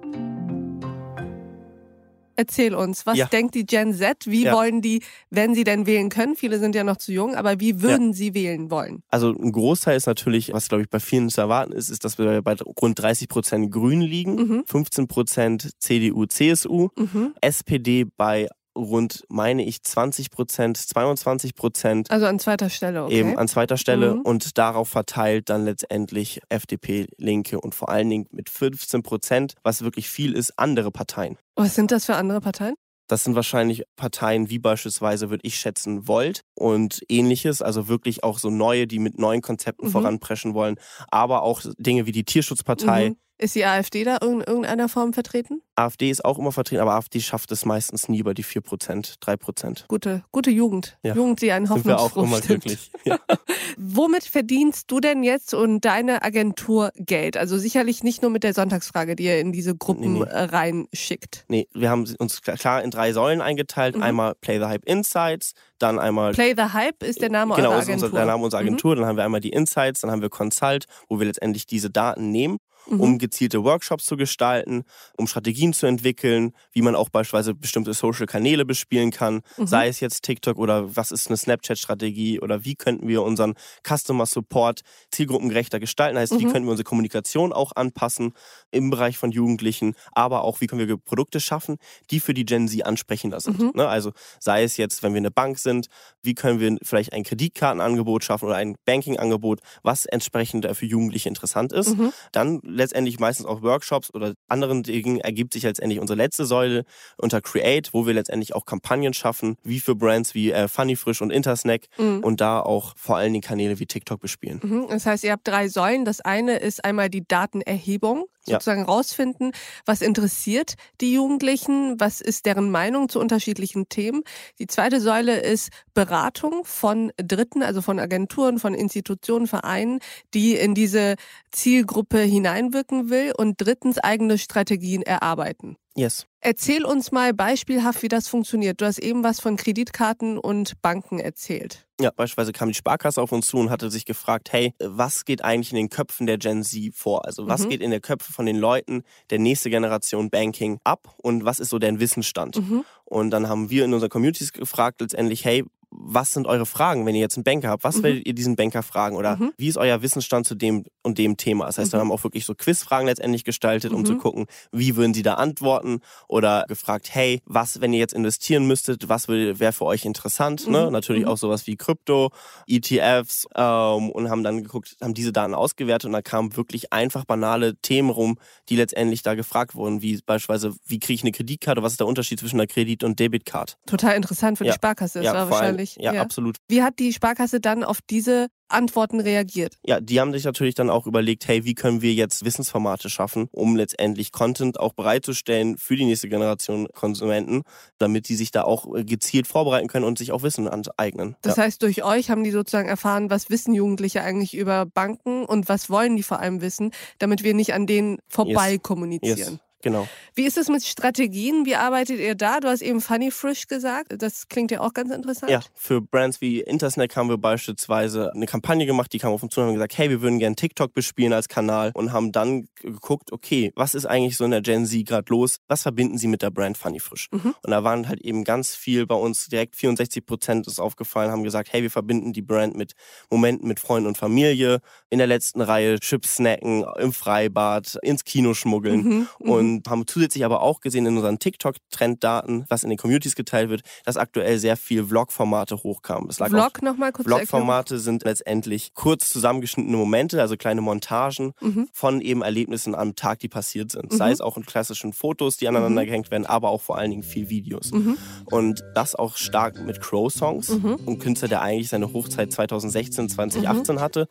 Erzähl 2.43 2.75
uns, 2.75 3.07
was 3.07 3.17
ja. 3.17 3.27
denkt 3.27 3.55
die 3.55 3.65
Gen 3.65 3.95
Z? 3.95 4.27
Wie 4.27 4.47
ja. 4.47 4.53
wollen 4.53 4.83
die, 4.83 5.01
wenn 5.31 5.55
sie 5.55 5.63
denn 5.63 5.87
wählen 5.87 6.09
können? 6.09 6.35
Viele 6.35 6.59
sind 6.59 6.75
ja 6.75 6.83
noch 6.83 6.97
zu 6.97 7.13
jung, 7.13 7.37
aber 7.37 7.61
wie 7.61 7.83
würden 7.83 8.09
ja. 8.09 8.15
sie 8.15 8.35
wählen 8.35 8.69
wollen? 8.69 9.05
Also 9.11 9.31
ein 9.31 9.53
Großteil 9.53 9.97
ist 9.97 10.07
natürlich, 10.07 10.53
was 10.53 10.69
glaube 10.69 10.83
ich 10.83 10.91
bei 10.91 10.99
vielen 10.99 11.29
zu 11.29 11.41
erwarten 11.41 11.71
ist, 11.71 11.89
ist, 11.89 12.05
dass 12.05 12.19
wir 12.19 12.43
bei 12.43 12.57
rund 12.81 12.99
30 12.99 13.29
Prozent 13.29 13.71
Grünen 13.71 14.03
liegen, 14.03 14.35
mhm. 14.35 14.65
15 14.67 15.07
Prozent 15.07 15.71
CDU, 15.79 16.27
CSU, 16.27 16.89
mhm. 16.97 17.33
SPD 17.41 18.07
bei 18.17 18.49
rund, 18.77 19.25
meine 19.29 19.65
ich, 19.65 19.83
20 19.83 20.31
Prozent, 20.31 20.77
22 20.77 21.55
Prozent. 21.55 22.11
Also 22.11 22.27
an 22.27 22.39
zweiter 22.39 22.71
Stelle, 22.71 23.05
okay. 23.05 23.21
Eben 23.21 23.39
an 23.39 23.49
zweiter 23.49 23.77
Stelle 23.77 24.15
mhm. 24.15 24.21
und 24.23 24.59
darauf 24.59 24.89
verteilt 24.89 25.49
dann 25.49 25.65
letztendlich 25.65 26.41
FDP, 26.49 27.07
Linke 27.17 27.61
und 27.61 27.75
vor 27.75 27.89
allen 27.89 28.11
Dingen 28.11 28.27
mit 28.31 28.51
15 28.51 29.03
Prozent, 29.03 29.55
was 29.63 29.83
wirklich 29.83 30.09
viel 30.09 30.33
ist, 30.35 30.59
andere 30.59 30.91
Parteien. 30.91 31.37
Was 31.57 31.75
sind 31.75 31.91
das 31.91 32.07
für 32.07 32.15
andere 32.15 32.41
Parteien? 32.41 32.75
Das 33.09 33.25
sind 33.25 33.35
wahrscheinlich 33.35 33.83
Parteien 33.97 34.49
wie 34.49 34.59
beispielsweise, 34.59 35.29
würde 35.29 35.43
ich 35.45 35.57
schätzen, 35.57 36.09
Volt 36.09 36.45
und 36.55 37.03
ähnliches. 37.09 37.61
Also 37.61 37.89
wirklich 37.89 38.25
auch 38.25 38.39
so 38.39 38.49
neue, 38.49 38.87
die 38.87 38.99
mit 38.99 39.19
neuen 39.19 39.43
Konzepten 39.43 39.89
mhm. 39.89 39.91
voranpreschen 39.91 40.55
wollen. 40.55 40.77
Aber 41.11 41.43
auch 41.43 41.61
Dinge 41.77 42.07
wie 42.07 42.13
die 42.13 42.25
Tierschutzpartei. 42.25 43.11
Mhm. 43.11 43.17
Ist 43.43 43.57
die 43.57 43.65
AfD 43.65 44.05
da 44.05 44.19
in 44.19 44.41
irgendeiner 44.41 44.89
Form 44.89 45.13
vertreten? 45.13 45.63
AfD 45.75 46.11
ist 46.11 46.25
auch 46.25 46.39
immer 46.39 46.53
vertreten, 46.53 46.81
aber 46.81 46.93
AfD 46.93 47.19
schafft 47.19 47.51
es 47.51 47.65
meistens 47.65 48.09
nie 48.09 48.21
über 48.21 48.35
die 48.35 48.45
4%, 48.45 49.19
3%. 49.19 49.89
Gute, 49.89 50.23
gute 50.31 50.53
Jugend. 50.53 50.97
Ja. 51.03 51.17
Jugend, 51.17 51.43
die 51.43 51.51
einen 51.51 51.67
Sind 51.67 51.85
wir 51.85 51.99
auch 51.99 52.17
immer 52.17 52.41
glücklich. 52.41 52.93
Ja. 53.05 53.19
Womit 53.77 54.23
verdienst 54.23 54.93
du 54.93 55.01
denn 55.01 55.25
jetzt 55.25 55.55
und 55.55 55.85
deine 55.85 56.23
Agentur 56.23 56.93
Geld? 56.95 57.37
Also 57.37 57.59
sicherlich 57.59 58.05
nicht 58.05 58.23
nur 58.23 58.31
mit 58.31 58.45
der 58.45 58.55
Sonntagsfrage, 58.55 59.17
die 59.17 59.25
ihr 59.25 59.41
in 59.41 59.51
diese 59.51 59.75
Gruppen 59.75 60.13
nee, 60.13 60.21
nee. 60.21 60.27
reinschickt. 60.31 61.45
Nee, 61.49 61.67
wir 61.75 61.91
haben 61.91 62.07
uns 62.21 62.43
klar 62.43 62.81
in 62.85 62.93
drei 62.93 63.13
Säulen 63.13 63.41
eingeteilt. 63.41 63.97
Mhm. 63.97 64.05
Einmal 64.05 64.35
Play 64.37 64.61
the 64.61 64.67
Hype 64.67 64.85
Insights, 64.85 65.55
dann 65.81 65.99
einmal... 65.99 66.33
Play 66.33 66.55
the 66.57 66.73
Hype 66.75 67.03
ist 67.03 67.21
der 67.21 67.31
Name 67.31 67.57
genau, 67.57 67.71
eurer 67.71 67.79
Agentur. 67.79 67.97
Genau, 67.97 68.07
ist 68.07 68.15
der 68.15 68.27
Name 68.27 68.45
unserer 68.45 68.61
mhm. 68.61 68.67
Agentur. 68.69 68.95
Mhm. 68.95 69.01
Dann 69.01 69.09
haben 69.09 69.17
wir 69.17 69.25
einmal 69.25 69.41
die 69.41 69.51
Insights, 69.51 70.03
dann 70.03 70.13
haben 70.13 70.23
wir 70.23 70.31
Consult, 70.31 70.85
wo 71.09 71.19
wir 71.19 71.27
letztendlich 71.27 71.67
diese 71.67 71.91
Daten 71.91 72.31
nehmen 72.31 72.59
mhm. 72.89 73.01
um 73.01 73.19
gezielte 73.19 73.65
Workshops 73.65 74.05
zu 74.05 74.17
gestalten, 74.17 74.85
um 75.17 75.27
Strategien 75.27 75.73
zu 75.73 75.87
entwickeln, 75.87 76.53
wie 76.73 76.83
man 76.83 76.95
auch 76.95 77.09
beispielsweise 77.09 77.55
bestimmte 77.55 77.95
Social-Kanäle 77.95 78.65
bespielen 78.65 79.11
kann, 79.11 79.43
mhm. 79.57 79.67
sei 79.67 79.89
es 79.89 80.01
jetzt 80.01 80.23
TikTok 80.23 80.59
oder 80.59 80.97
was 80.97 81.13
ist 81.13 81.29
eine 81.29 81.37
Snapchat-Strategie 81.37 82.41
oder 82.41 82.65
wie 82.65 82.75
könnten 82.75 83.09
wir 83.09 83.23
unseren 83.23 83.55
Customer 83.87 84.27
Support 84.27 84.81
zielgruppengerechter 85.11 85.81
gestalten, 85.81 86.19
heißt, 86.19 86.33
mhm. 86.33 86.39
wie 86.39 86.45
könnten 86.45 86.65
wir 86.65 86.73
unsere 86.73 86.85
Kommunikation 86.85 87.53
auch 87.53 87.73
anpassen 87.75 88.33
im 88.71 88.91
Bereich 88.91 89.19
von 89.19 89.31
Jugendlichen, 89.31 89.95
aber 90.13 90.45
auch 90.45 90.61
wie 90.61 90.67
können 90.67 90.87
wir 90.87 90.97
Produkte 90.97 91.41
schaffen, 91.41 91.77
die 92.11 92.21
für 92.21 92.35
die 92.35 92.45
Gen 92.45 92.69
Z 92.69 92.85
ansprechender 92.87 93.41
sind. 93.41 93.59
Mhm. 93.59 93.73
Ne? 93.75 93.89
Also 93.89 94.13
sei 94.41 94.65
es 94.65 94.77
jetzt, 94.77 95.03
wenn 95.03 95.13
wir 95.13 95.19
eine 95.19 95.31
Bank 95.31 95.59
sind, 95.59 95.87
wie 96.23 96.35
können 96.35 96.61
wir 96.61 96.77
vielleicht 96.83 97.13
ein 97.13 97.25
Kreditkartenangebot 97.25 98.25
schaffen 98.25 98.47
oder 98.47 98.57
ein 98.57 98.77
Banking-Angebot, 98.85 99.61
was 99.83 100.07
entsprechend 100.07 100.67
für 100.75 100.87
Jugendliche 100.87 101.29
interessant 101.29 101.73
ist. 101.73 101.97
Mhm. 101.97 102.13
Dann 102.33 102.61
letztendlich 102.73 103.21
meistens 103.21 103.47
auch 103.47 103.63
Workshops 103.63 104.13
oder 104.15 104.35
anderen 104.49 104.83
Dingen 104.83 105.21
ergibt 105.21 105.53
sich 105.53 105.63
letztendlich 105.63 106.01
unsere 106.01 106.17
letzte 106.17 106.47
Säule 106.47 106.85
unter 107.17 107.41
Create, 107.41 107.93
wo 107.93 108.07
wir 108.07 108.15
letztendlich 108.15 108.55
auch 108.55 108.65
Kampagnen 108.65 109.15
schaffen, 109.15 109.57
wie 109.63 109.81
für 109.81 109.95
Brands 109.95 110.35
wie 110.35 110.51
äh, 110.51 110.69
Funny 110.69 110.97
Frisch 110.97 111.23
und 111.23 111.31
Intersnack 111.31 111.87
mhm. 111.99 112.21
und 112.21 112.41
da 112.41 112.61
auch 112.61 112.95
vor 112.97 113.17
allen 113.17 113.33
Dingen 113.33 113.43
Kanäle 113.43 113.79
wie 113.79 113.87
TikTok 113.87 114.21
bespielen. 114.21 114.61
Mhm. 114.63 114.87
Das 114.89 115.07
heißt, 115.07 115.25
ihr 115.25 115.33
habt 115.33 115.47
drei 115.47 115.69
Säulen. 115.69 116.05
Das 116.05 116.21
eine 116.21 116.59
ist 116.59 116.85
einmal 116.85 117.11
die 117.11 117.27
Datenerhebung 117.27 118.27
sozusagen 118.45 118.81
ja. 118.81 118.87
rausfinden, 118.87 119.53
was 119.87 120.03
interessiert 120.03 120.75
die 121.01 121.13
Jugendlichen, 121.13 122.01
was 122.01 122.21
ist 122.21 122.47
deren 122.47 122.71
Meinung 122.71 123.09
zu 123.09 123.21
unterschiedlichen 123.21 123.89
Themen. 123.89 124.23
Die 124.59 124.67
zweite 124.67 125.01
Säule 125.01 125.41
ist 125.41 125.71
Beratung 125.95 126.65
von 126.65 127.13
Dritten, 127.17 127.63
also 127.63 127.83
von 127.83 127.99
Agenturen, 128.01 128.59
von 128.59 128.75
Institutionen, 128.75 129.47
Vereinen, 129.47 130.01
die 130.35 130.57
in 130.57 130.75
diese 130.75 131.15
Zielgruppe 131.53 132.19
hineinwirken 132.63 133.11
will 133.11 133.33
und 133.37 133.57
drittens 133.59 133.99
eigene 133.99 134.39
Strategien 134.39 135.03
erarbeiten. 135.03 135.77
Yes. 135.95 136.27
Erzähl 136.41 136.85
uns 136.85 137.13
mal 137.13 137.35
beispielhaft, 137.35 138.03
wie 138.03 138.09
das 138.09 138.27
funktioniert. 138.27 138.81
Du 138.81 138.87
hast 138.87 138.99
eben 138.99 139.23
was 139.23 139.41
von 139.41 139.57
Kreditkarten 139.57 140.39
und 140.39 140.81
Banken 140.81 141.19
erzählt. 141.19 141.87
Ja, 142.01 142.11
beispielsweise 142.11 142.53
kam 142.53 142.69
die 142.69 142.75
Sparkasse 142.75 143.21
auf 143.21 143.31
uns 143.31 143.47
zu 143.47 143.59
und 143.59 143.71
hatte 143.71 143.91
sich 143.91 144.07
gefragt, 144.07 144.53
hey, 144.53 144.75
was 144.81 145.27
geht 145.27 145.45
eigentlich 145.45 145.71
in 145.71 145.77
den 145.77 145.91
Köpfen 145.91 146.27
der 146.27 146.39
Gen 146.39 146.65
Z 146.65 146.95
vor? 146.95 147.27
Also 147.27 147.47
was 147.47 147.65
mhm. 147.65 147.69
geht 147.69 147.83
in 147.83 147.91
den 147.91 148.01
Köpfen 148.01 148.33
von 148.33 148.47
den 148.47 148.57
Leuten 148.57 149.03
der 149.29 149.39
nächste 149.39 149.69
Generation 149.69 150.31
Banking 150.31 150.81
ab 150.83 151.15
und 151.19 151.45
was 151.45 151.61
ist 151.61 151.69
so 151.69 151.79
deren 151.79 152.01
Wissensstand? 152.01 152.57
Mhm. 152.57 152.85
Und 153.05 153.31
dann 153.31 153.49
haben 153.49 153.69
wir 153.69 153.85
in 153.85 153.93
unseren 153.93 154.11
Communities 154.11 154.53
gefragt 154.53 155.03
letztendlich, 155.03 155.45
hey, 155.45 155.65
was 155.95 156.33
sind 156.33 156.47
eure 156.47 156.67
Fragen, 156.67 157.05
wenn 157.07 157.15
ihr 157.15 157.21
jetzt 157.21 157.37
einen 157.37 157.45
Banker 157.45 157.69
habt? 157.69 157.85
Was 157.85 157.99
mhm. 157.99 158.03
werdet 158.05 158.27
ihr 158.27 158.35
diesen 158.35 158.57
Banker 158.57 158.83
fragen? 158.83 159.17
Oder 159.17 159.37
mhm. 159.37 159.53
wie 159.57 159.69
ist 159.69 159.77
euer 159.77 160.03
Wissensstand 160.03 160.47
zu 160.47 160.55
dem 160.55 160.85
und 161.03 161.19
dem 161.19 161.37
Thema? 161.37 161.67
Das 161.67 161.79
heißt, 161.79 161.93
mhm. 161.93 161.97
wir 161.97 162.01
haben 162.01 162.13
auch 162.13 162.25
wirklich 162.25 162.47
so 162.47 162.55
Quizfragen 162.55 163.07
letztendlich 163.07 163.45
gestaltet, 163.45 163.93
um 163.93 164.05
zu 164.05 164.15
mhm. 164.15 164.19
gucken, 164.19 164.47
wie 164.73 164.97
würden 164.97 165.15
sie 165.15 165.23
da 165.23 165.35
antworten? 165.35 166.01
Oder 166.29 166.65
gefragt, 166.69 167.09
hey, 167.13 167.41
was, 167.45 167.81
wenn 167.81 167.93
ihr 167.93 167.99
jetzt 167.99 168.15
investieren 168.15 168.67
müsstet, 168.67 169.09
was 169.09 169.29
wäre 169.29 169.73
für 169.73 169.85
euch 169.85 170.05
interessant? 170.05 170.67
Ne? 170.67 170.87
Mhm. 170.87 170.93
Natürlich 170.93 171.23
mhm. 171.25 171.29
auch 171.29 171.37
sowas 171.37 171.67
wie 171.67 171.77
Krypto, 171.77 172.31
ETFs 172.67 173.47
ähm, 173.55 174.11
und 174.11 174.31
haben 174.31 174.43
dann 174.43 174.63
geguckt, 174.63 174.97
haben 175.03 175.15
diese 175.15 175.33
Daten 175.33 175.55
ausgewertet 175.55 176.07
und 176.07 176.13
da 176.13 176.23
kamen 176.23 176.57
wirklich 176.57 176.93
einfach 176.93 177.25
banale 177.25 177.77
Themen 177.77 178.11
rum, 178.11 178.39
die 178.69 178.77
letztendlich 178.77 179.23
da 179.23 179.35
gefragt 179.35 179.75
wurden, 179.75 180.03
wie 180.03 180.21
beispielsweise, 180.25 180.75
wie 180.87 180.99
kriege 180.99 181.15
ich 181.15 181.23
eine 181.23 181.33
Kreditkarte? 181.33 181.83
Was 181.83 181.93
ist 181.93 182.01
der 182.01 182.07
Unterschied 182.07 182.41
zwischen 182.41 182.57
einer 182.57 182.67
Kredit- 182.67 183.05
und 183.05 183.19
Debitcard? 183.19 183.77
Total 183.87 184.17
interessant 184.17 184.59
für 184.59 184.65
ja. 184.65 184.73
die 184.73 184.77
Sparkasse. 184.77 185.19
Das 185.19 185.27
ja, 185.27 185.35
war 185.35 185.51
wahrscheinlich 185.51 185.82
natürlich. 185.83 185.97
Ja, 185.97 186.15
ja, 186.15 186.23
absolut. 186.23 186.57
Wie 186.69 186.83
hat 186.83 186.99
die 186.99 187.13
Sparkasse 187.13 187.61
dann 187.61 187.85
auf 187.85 188.01
diese 188.09 188.49
Antworten 188.69 189.21
reagiert? 189.21 189.79
Ja, 189.85 190.01
die 190.01 190.19
haben 190.21 190.33
sich 190.33 190.45
natürlich 190.45 190.75
dann 190.75 190.91
auch 190.91 191.07
überlegt, 191.07 191.47
hey, 191.47 191.65
wie 191.65 191.75
können 191.75 192.01
wir 192.01 192.15
jetzt 192.15 192.45
Wissensformate 192.45 193.11
schaffen, 193.11 193.49
um 193.53 193.77
letztendlich 193.77 194.33
Content 194.33 194.81
auch 194.81 194.95
bereitzustellen 194.95 195.77
für 195.77 195.97
die 195.97 196.05
nächste 196.05 196.29
Generation 196.29 196.89
Konsumenten, 196.95 197.63
damit 197.99 198.29
die 198.29 198.37
sich 198.37 198.51
da 198.51 198.63
auch 198.63 198.95
äh, 198.95 199.05
gezielt 199.05 199.47
vorbereiten 199.47 199.89
können 199.89 200.05
und 200.05 200.19
sich 200.19 200.33
auch 200.33 200.43
Wissen 200.43 200.69
aneignen. 200.69 201.37
Das 201.43 201.57
ja. 201.57 201.65
heißt, 201.65 201.83
durch 201.83 202.03
euch 202.05 202.31
haben 202.31 202.45
die 202.45 202.51
sozusagen 202.51 202.89
erfahren, 202.89 203.31
was 203.31 203.51
wissen 203.51 203.75
Jugendliche 203.75 204.23
eigentlich 204.23 204.55
über 204.55 204.87
Banken 204.87 205.45
und 205.45 205.69
was 205.69 205.91
wollen 205.91 206.17
die 206.17 206.23
vor 206.23 206.41
allem 206.41 206.61
wissen, 206.61 206.93
damit 207.19 207.43
wir 207.43 207.55
nicht 207.55 207.75
an 207.75 207.87
denen 207.87 208.19
vorbei 208.29 208.73
yes. 208.73 208.83
kommunizieren. 208.83 209.39
Yes. 209.39 209.59
Genau. 209.83 210.09
Wie 210.35 210.45
ist 210.45 210.57
es 210.57 210.69
mit 210.69 210.85
Strategien? 210.85 211.67
Wie 211.67 211.75
arbeitet 211.75 212.19
ihr 212.19 212.35
da? 212.35 212.61
Du 212.61 212.69
hast 212.69 212.81
eben 212.81 213.01
Funny 213.01 213.31
Frisch 213.31 213.67
gesagt. 213.67 214.15
Das 214.23 214.49
klingt 214.49 214.71
ja 214.71 214.81
auch 214.81 214.95
ganz 214.95 215.11
interessant. 215.11 215.51
Ja, 215.51 215.61
für 215.75 216.01
Brands 216.01 216.41
wie 216.41 216.61
Intersnack 216.61 217.15
haben 217.17 217.29
wir 217.29 217.37
beispielsweise 217.37 218.33
eine 218.33 218.47
Kampagne 218.47 218.87
gemacht, 218.87 219.13
die 219.13 219.19
kam 219.19 219.33
auf 219.33 219.43
uns 219.43 219.53
zu 219.53 219.61
und 219.61 219.67
haben 219.67 219.75
gesagt, 219.75 219.99
hey, 219.99 220.09
wir 220.09 220.23
würden 220.23 220.39
gerne 220.39 220.57
TikTok 220.57 220.95
bespielen 220.95 221.33
als 221.33 221.49
Kanal 221.49 221.91
und 221.95 222.13
haben 222.13 222.33
dann 222.33 222.69
geguckt, 222.77 223.33
okay, 223.33 223.73
was 223.75 223.95
ist 223.95 224.07
eigentlich 224.07 224.37
so 224.37 224.45
in 224.45 224.53
der 224.53 224.63
Gen 224.63 224.87
Z 224.87 225.05
gerade 225.07 225.27
los? 225.31 225.59
Was 225.69 225.83
verbinden 225.83 226.17
sie 226.17 226.29
mit 226.29 226.43
der 226.43 226.51
Brand 226.51 226.79
Funny 226.79 227.01
Frisch? 227.01 227.29
Mhm. 227.33 227.55
Und 227.63 227.71
da 227.71 227.85
waren 227.85 228.09
halt 228.09 228.21
eben 228.23 228.45
ganz 228.45 228.75
viel 228.75 229.07
bei 229.07 229.17
uns, 229.17 229.49
direkt 229.49 229.77
64 229.77 230.25
Prozent 230.25 230.67
ist 230.67 230.81
aufgefallen, 230.81 231.31
haben 231.31 231.43
gesagt, 231.43 231.73
hey, 231.73 231.83
wir 231.83 231.91
verbinden 231.91 232.33
die 232.33 232.43
Brand 232.43 232.77
mit 232.77 232.93
Momenten 233.31 233.69
mit 233.69 233.81
Freunden 233.81 234.07
und 234.07 234.17
Familie, 234.17 234.81
in 235.11 235.19
der 235.19 235.27
letzten 235.27 235.61
Reihe 235.61 235.99
Chips 235.99 236.37
snacken, 236.37 236.85
im 236.99 237.13
Freibad, 237.13 237.99
ins 238.03 238.25
Kino 238.25 238.55
schmuggeln 238.55 239.03
mhm. 239.03 239.29
mhm. 239.41 239.51
Und 239.77 239.89
haben 239.89 240.07
zusätzlich 240.07 240.45
aber 240.45 240.63
auch 240.63 240.81
gesehen 240.81 241.07
in 241.07 241.17
unseren 241.17 241.39
TikTok-Trenddaten, 241.39 242.65
was 242.69 242.85
in 242.85 242.91
den 242.91 242.99
Communities 242.99 243.35
geteilt 243.35 243.71
wird, 243.71 243.83
dass 244.05 244.17
aktuell 244.17 244.59
sehr 244.59 244.77
viel 244.77 245.05
Vlog-Formate 245.05 245.83
hochkamen. 245.83 246.31
Vlog 246.31 246.83
nochmal 246.83 247.13
kurz 247.13 247.27
Vlog-Formate 247.27 247.99
sind 247.99 248.25
letztendlich 248.25 248.95
kurz 248.95 249.31
zusammengeschnittene 249.31 249.97
Momente, 249.97 250.41
also 250.41 250.57
kleine 250.57 250.81
Montagen 250.81 251.53
mhm. 251.61 251.89
von 251.93 252.21
eben 252.21 252.43
Erlebnissen 252.43 252.95
am 252.95 253.17
Tag, 253.17 253.41
die 253.41 253.49
passiert 253.49 253.91
sind. 253.91 254.13
Mhm. 254.13 254.17
Sei 254.17 254.31
es 254.31 254.41
auch 254.41 254.57
in 254.57 254.65
klassischen 254.65 255.13
Fotos, 255.13 255.57
die 255.57 255.69
aneinander 255.69 256.03
mhm. 256.03 256.07
gehängt 256.07 256.31
werden, 256.31 256.47
aber 256.47 256.71
auch 256.71 256.81
vor 256.81 256.99
allen 256.99 257.11
Dingen 257.11 257.23
viel 257.23 257.49
Videos. 257.49 257.93
Mhm. 257.93 258.17
Und 258.47 258.83
das 258.95 259.15
auch 259.15 259.37
stark 259.37 259.85
mit 259.85 260.01
Crow-Songs, 260.01 260.69
mhm. 260.71 260.99
ein 261.07 261.19
Künstler, 261.19 261.49
der 261.49 261.63
eigentlich 261.63 261.89
seine 261.89 262.13
Hochzeit 262.13 262.53
2016, 262.53 263.29
2018 263.29 264.01
hatte. 264.01 264.29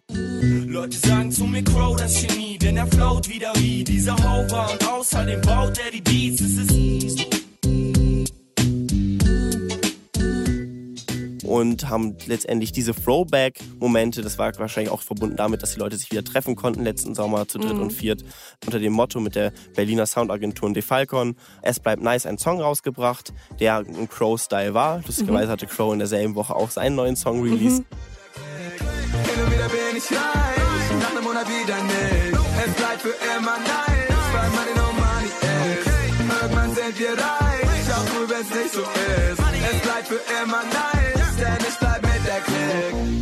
Leute 0.72 0.98
sagen 0.98 1.30
zu 1.30 1.44
mir 1.44 1.63
Crow 1.63 1.98
das 1.98 2.25
Genie, 2.25 2.58
denn 2.58 2.78
er 2.78 2.88
float 2.88 3.28
wieder 3.28 3.51
wie 3.58 3.84
dieser 3.84 4.16
Hover 4.16 4.72
und 4.72 4.88
außerdem 4.88 5.42
baut 5.42 5.78
er 5.78 5.92
die 5.92 6.00
Beats. 6.00 6.40
Es 6.40 6.58
ist 6.58 6.72
und 11.44 11.90
haben 11.90 12.16
letztendlich 12.28 12.72
diese 12.72 12.94
Throwback-Momente, 12.94 14.22
das 14.22 14.38
war 14.38 14.58
wahrscheinlich 14.58 14.90
auch 14.90 15.01
verbunden 15.01 15.36
damit, 15.36 15.62
dass 15.62 15.74
die 15.74 15.80
Leute 15.82 15.98
sich 15.98 16.10
wieder 16.10 16.24
treffen 16.24 16.56
konnten 16.56 16.86
letzten 16.86 17.13
Sommer 17.16 17.46
zu 17.50 17.60
dritt 17.60 17.75
mhm. 17.75 17.82
und 17.82 17.92
viert, 17.92 18.24
unter 18.66 18.80
dem 18.80 18.94
Motto 18.94 19.20
mit 19.20 19.36
der 19.36 19.51
Berliner 19.75 20.06
Soundagentur 20.06 20.70
und 20.70 20.75
Defalcon. 20.75 21.36
Es 21.62 21.82
bleibt 21.82 22.01
nice, 22.01 22.25
einen 22.25 22.38
Song 22.38 22.62
rausgebracht, 22.62 23.34
der 23.60 23.80
ein 23.80 24.08
Crow-Style 24.08 24.74
war. 24.74 25.01
Lustigerweise 25.06 25.48
mhm. 25.48 25.51
hatte 25.51 25.68
Crow 25.68 25.92
in 25.92 26.00
derselben 26.00 26.36
Woche 26.36 26.56
auch 26.56 26.72
seinen 26.72 26.96
neuen 26.96 27.18
Song 27.18 27.44
released. 27.44 27.80
Mhm. 27.80 28.12
Und 31.32 31.38
wieder 31.48 31.82
nicht. 31.84 32.38
Es 32.66 32.74
bleibt 32.74 33.02
für 33.02 33.16
immer 33.38 33.58
nice, 33.60 34.28
weil 34.34 34.50
Money 34.50 34.74
no 34.76 34.92
money 34.92 35.32
ist. 35.80 36.42
Irgendwann 36.42 36.76
sind 36.76 37.00
wir 37.00 37.12
reich, 37.12 37.94
auch 37.96 38.14
nur 38.16 38.30
wenn's 38.30 38.50
nicht 38.50 38.74
so 38.74 38.82
ist. 38.82 39.40
Es 39.40 39.82
bleibt 39.82 40.08
für 40.10 40.20
immer 40.44 40.62
nice, 40.64 41.36
denn 41.38 41.68
ich 41.70 41.78
bleib 41.80 42.02
mit 42.02 42.28
der 42.28 42.42
Klick 42.42 43.22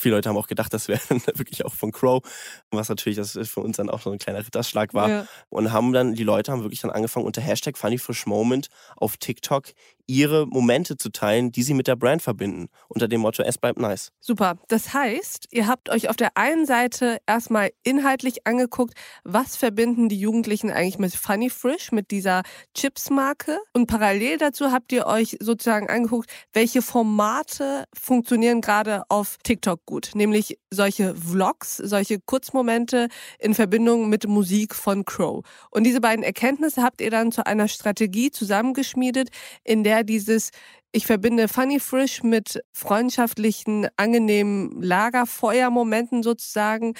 viele 0.00 0.16
Leute 0.16 0.28
haben 0.28 0.36
auch 0.36 0.48
gedacht, 0.48 0.72
das 0.72 0.88
wäre 0.88 1.00
wirklich 1.10 1.64
auch 1.64 1.74
von 1.74 1.92
Crow, 1.92 2.22
was 2.70 2.88
natürlich 2.88 3.16
das 3.16 3.38
für 3.44 3.60
uns 3.60 3.76
dann 3.76 3.90
auch 3.90 4.00
so 4.00 4.10
ein 4.10 4.18
kleiner 4.18 4.44
Ritterschlag 4.44 4.94
war. 4.94 5.08
Ja. 5.08 5.26
Und 5.48 5.72
haben 5.72 5.92
dann, 5.92 6.14
die 6.14 6.24
Leute 6.24 6.50
haben 6.50 6.62
wirklich 6.62 6.80
dann 6.80 6.90
angefangen, 6.90 7.26
unter 7.26 7.40
Hashtag 7.40 7.76
FunnyFreshMoment 7.76 8.68
auf 8.96 9.16
TikTok 9.16 9.64
ihre 10.10 10.46
Momente 10.46 10.96
zu 10.96 11.10
teilen, 11.10 11.52
die 11.52 11.62
sie 11.62 11.72
mit 11.72 11.86
der 11.86 11.94
Brand 11.94 12.20
verbinden, 12.20 12.68
unter 12.88 13.06
dem 13.06 13.20
Motto 13.20 13.44
Es 13.44 13.58
bleibt 13.58 13.78
nice. 13.78 14.10
Super. 14.18 14.58
Das 14.66 14.92
heißt, 14.92 15.46
ihr 15.52 15.68
habt 15.68 15.88
euch 15.88 16.08
auf 16.08 16.16
der 16.16 16.36
einen 16.36 16.66
Seite 16.66 17.18
erstmal 17.26 17.70
inhaltlich 17.84 18.44
angeguckt, 18.44 18.94
was 19.22 19.56
verbinden 19.56 20.08
die 20.08 20.18
Jugendlichen 20.18 20.70
eigentlich 20.70 20.98
mit 20.98 21.14
Funny 21.14 21.48
Frisch, 21.48 21.92
mit 21.92 22.10
dieser 22.10 22.42
Chips-Marke. 22.74 23.58
Und 23.72 23.86
parallel 23.86 24.38
dazu 24.38 24.72
habt 24.72 24.90
ihr 24.92 25.06
euch 25.06 25.36
sozusagen 25.40 25.88
angeguckt, 25.88 26.28
welche 26.52 26.82
Formate 26.82 27.84
funktionieren 27.94 28.60
gerade 28.60 29.04
auf 29.08 29.38
TikTok 29.44 29.86
gut. 29.86 30.10
Nämlich 30.14 30.58
solche 30.70 31.14
Vlogs, 31.14 31.76
solche 31.76 32.18
Kurzmomente 32.18 33.08
in 33.38 33.54
Verbindung 33.54 34.08
mit 34.08 34.26
Musik 34.26 34.74
von 34.74 35.04
Crow. 35.04 35.44
Und 35.70 35.84
diese 35.84 36.00
beiden 36.00 36.24
Erkenntnisse 36.24 36.82
habt 36.82 37.00
ihr 37.00 37.10
dann 37.10 37.30
zu 37.30 37.46
einer 37.46 37.68
Strategie 37.68 38.32
zusammengeschmiedet, 38.32 39.28
in 39.62 39.84
der 39.84 39.99
dieses 40.02 40.50
ich 40.92 41.06
verbinde 41.06 41.48
Funny 41.48 41.80
Frisch 41.80 42.22
mit 42.22 42.62
freundschaftlichen, 42.72 43.88
angenehmen 43.96 44.82
Lagerfeuermomenten 44.82 46.22
sozusagen, 46.22 46.94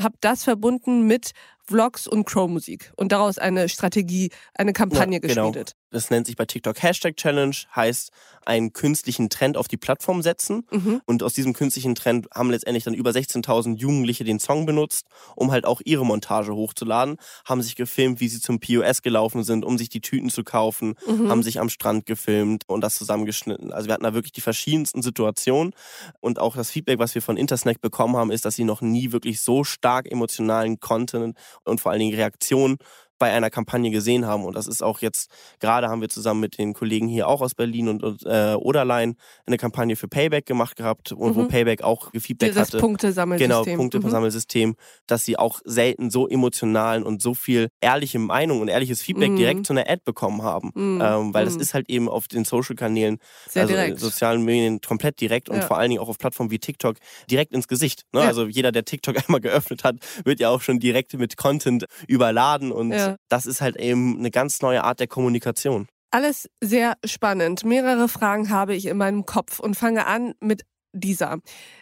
habe 0.00 0.16
das 0.20 0.44
verbunden 0.44 1.06
mit 1.06 1.32
Vlogs 1.66 2.06
und 2.06 2.26
Crow-Musik 2.26 2.92
und 2.96 3.12
daraus 3.12 3.38
eine 3.38 3.68
Strategie, 3.70 4.30
eine 4.54 4.74
Kampagne 4.74 5.14
ja, 5.14 5.18
genau. 5.20 5.50
geschmiedet. 5.50 5.76
Das 5.90 6.10
nennt 6.10 6.26
sich 6.26 6.36
bei 6.36 6.44
TikTok 6.44 6.82
Hashtag 6.82 7.16
Challenge, 7.16 7.54
heißt 7.74 8.10
einen 8.44 8.72
künstlichen 8.72 9.30
Trend 9.30 9.56
auf 9.56 9.68
die 9.68 9.76
Plattform 9.76 10.22
setzen. 10.22 10.66
Mhm. 10.70 11.00
Und 11.06 11.22
aus 11.22 11.32
diesem 11.32 11.54
künstlichen 11.54 11.94
Trend 11.94 12.28
haben 12.34 12.50
letztendlich 12.50 12.84
dann 12.84 12.94
über 12.94 13.10
16.000 13.10 13.76
Jugendliche 13.76 14.24
den 14.24 14.40
Song 14.40 14.66
benutzt, 14.66 15.06
um 15.36 15.52
halt 15.52 15.64
auch 15.64 15.80
ihre 15.84 16.04
Montage 16.04 16.54
hochzuladen, 16.54 17.16
haben 17.46 17.62
sich 17.62 17.76
gefilmt, 17.76 18.20
wie 18.20 18.28
sie 18.28 18.40
zum 18.40 18.60
POS 18.60 19.02
gelaufen 19.02 19.44
sind, 19.44 19.64
um 19.64 19.78
sich 19.78 19.88
die 19.88 20.00
Tüten 20.00 20.28
zu 20.28 20.44
kaufen, 20.44 20.96
mhm. 21.06 21.30
haben 21.30 21.42
sich 21.42 21.60
am 21.60 21.70
Strand 21.70 22.06
gefilmt 22.06 22.64
und 22.66 22.82
das 22.82 22.96
zusammengeschnitten. 23.34 23.72
Also 23.72 23.88
wir 23.88 23.94
hatten 23.94 24.04
da 24.04 24.14
wirklich 24.14 24.32
die 24.32 24.40
verschiedensten 24.40 25.02
Situationen 25.02 25.72
und 26.20 26.38
auch 26.38 26.56
das 26.56 26.70
Feedback, 26.70 26.98
was 26.98 27.14
wir 27.14 27.22
von 27.22 27.36
Intersnack 27.36 27.80
bekommen 27.80 28.16
haben, 28.16 28.30
ist, 28.30 28.44
dass 28.44 28.56
sie 28.56 28.64
noch 28.64 28.80
nie 28.80 29.12
wirklich 29.12 29.40
so 29.40 29.64
stark 29.64 30.10
emotionalen 30.10 30.80
Content 30.80 31.36
und 31.64 31.80
vor 31.80 31.92
allen 31.92 32.00
Dingen 32.00 32.14
Reaktionen 32.14 32.78
bei 33.18 33.32
einer 33.32 33.50
Kampagne 33.50 33.90
gesehen 33.90 34.26
haben. 34.26 34.44
Und 34.44 34.56
das 34.56 34.66
ist 34.66 34.82
auch 34.82 35.00
jetzt, 35.00 35.30
gerade 35.60 35.88
haben 35.88 36.00
wir 36.00 36.08
zusammen 36.08 36.40
mit 36.40 36.58
den 36.58 36.74
Kollegen 36.74 37.08
hier 37.08 37.28
auch 37.28 37.40
aus 37.40 37.54
Berlin 37.54 37.88
und, 37.88 38.02
und 38.02 38.24
äh, 38.26 38.54
Oderlein 38.54 39.16
eine 39.46 39.56
Kampagne 39.56 39.96
für 39.96 40.08
Payback 40.08 40.46
gemacht 40.46 40.76
gehabt 40.76 41.12
und 41.12 41.36
mhm. 41.36 41.42
wo 41.42 41.44
Payback 41.46 41.82
auch 41.82 42.12
gefeedback 42.12 42.54
hatte. 42.56 42.72
Das 42.72 42.80
Punktesammelsystem. 42.80 43.64
Genau, 43.64 43.76
Punktesammelsystem, 43.76 44.70
mhm. 44.70 44.76
dass 45.06 45.24
sie 45.24 45.38
auch 45.38 45.60
selten 45.64 46.10
so 46.10 46.28
emotionalen 46.28 47.02
und 47.04 47.22
so 47.22 47.34
viel 47.34 47.68
ehrliche 47.80 48.18
Meinung 48.18 48.60
und 48.60 48.68
ehrliches 48.68 49.00
Feedback 49.00 49.30
mhm. 49.30 49.36
direkt 49.36 49.66
zu 49.66 49.72
einer 49.72 49.88
Ad 49.88 50.02
bekommen 50.04 50.42
haben. 50.42 50.70
Mhm. 50.74 51.00
Ähm, 51.02 51.34
weil 51.34 51.44
das 51.44 51.54
mhm. 51.54 51.60
ist 51.60 51.74
halt 51.74 51.88
eben 51.88 52.08
auf 52.08 52.28
den 52.28 52.44
Social-Kanälen, 52.44 53.18
also 53.54 53.68
direkt. 53.68 54.00
sozialen 54.00 54.42
Medien 54.42 54.80
komplett 54.80 55.20
direkt 55.20 55.48
und 55.48 55.56
ja. 55.56 55.62
vor 55.62 55.78
allen 55.78 55.90
Dingen 55.90 56.00
auch 56.00 56.08
auf 56.08 56.18
Plattformen 56.18 56.50
wie 56.50 56.58
TikTok 56.58 56.96
direkt 57.30 57.52
ins 57.52 57.68
Gesicht. 57.68 58.02
Ne? 58.12 58.20
Ja. 58.20 58.26
Also 58.26 58.46
jeder, 58.46 58.72
der 58.72 58.84
TikTok 58.84 59.16
einmal 59.26 59.40
geöffnet 59.40 59.84
hat, 59.84 59.96
wird 60.24 60.40
ja 60.40 60.50
auch 60.50 60.60
schon 60.60 60.80
direkt 60.80 61.14
mit 61.14 61.36
Content 61.36 61.86
überladen 62.08 62.72
und 62.72 62.90
ja 62.90 63.03
das 63.28 63.46
ist 63.46 63.60
halt 63.60 63.76
eben 63.76 64.18
eine 64.18 64.30
ganz 64.30 64.62
neue 64.62 64.84
Art 64.84 65.00
der 65.00 65.06
Kommunikation. 65.06 65.86
Alles 66.10 66.48
sehr 66.62 66.94
spannend. 67.04 67.64
Mehrere 67.64 68.08
Fragen 68.08 68.50
habe 68.50 68.74
ich 68.74 68.86
in 68.86 68.96
meinem 68.96 69.26
Kopf 69.26 69.58
und 69.58 69.74
fange 69.74 70.06
an 70.06 70.34
mit 70.40 70.62
dieser. 70.92 71.38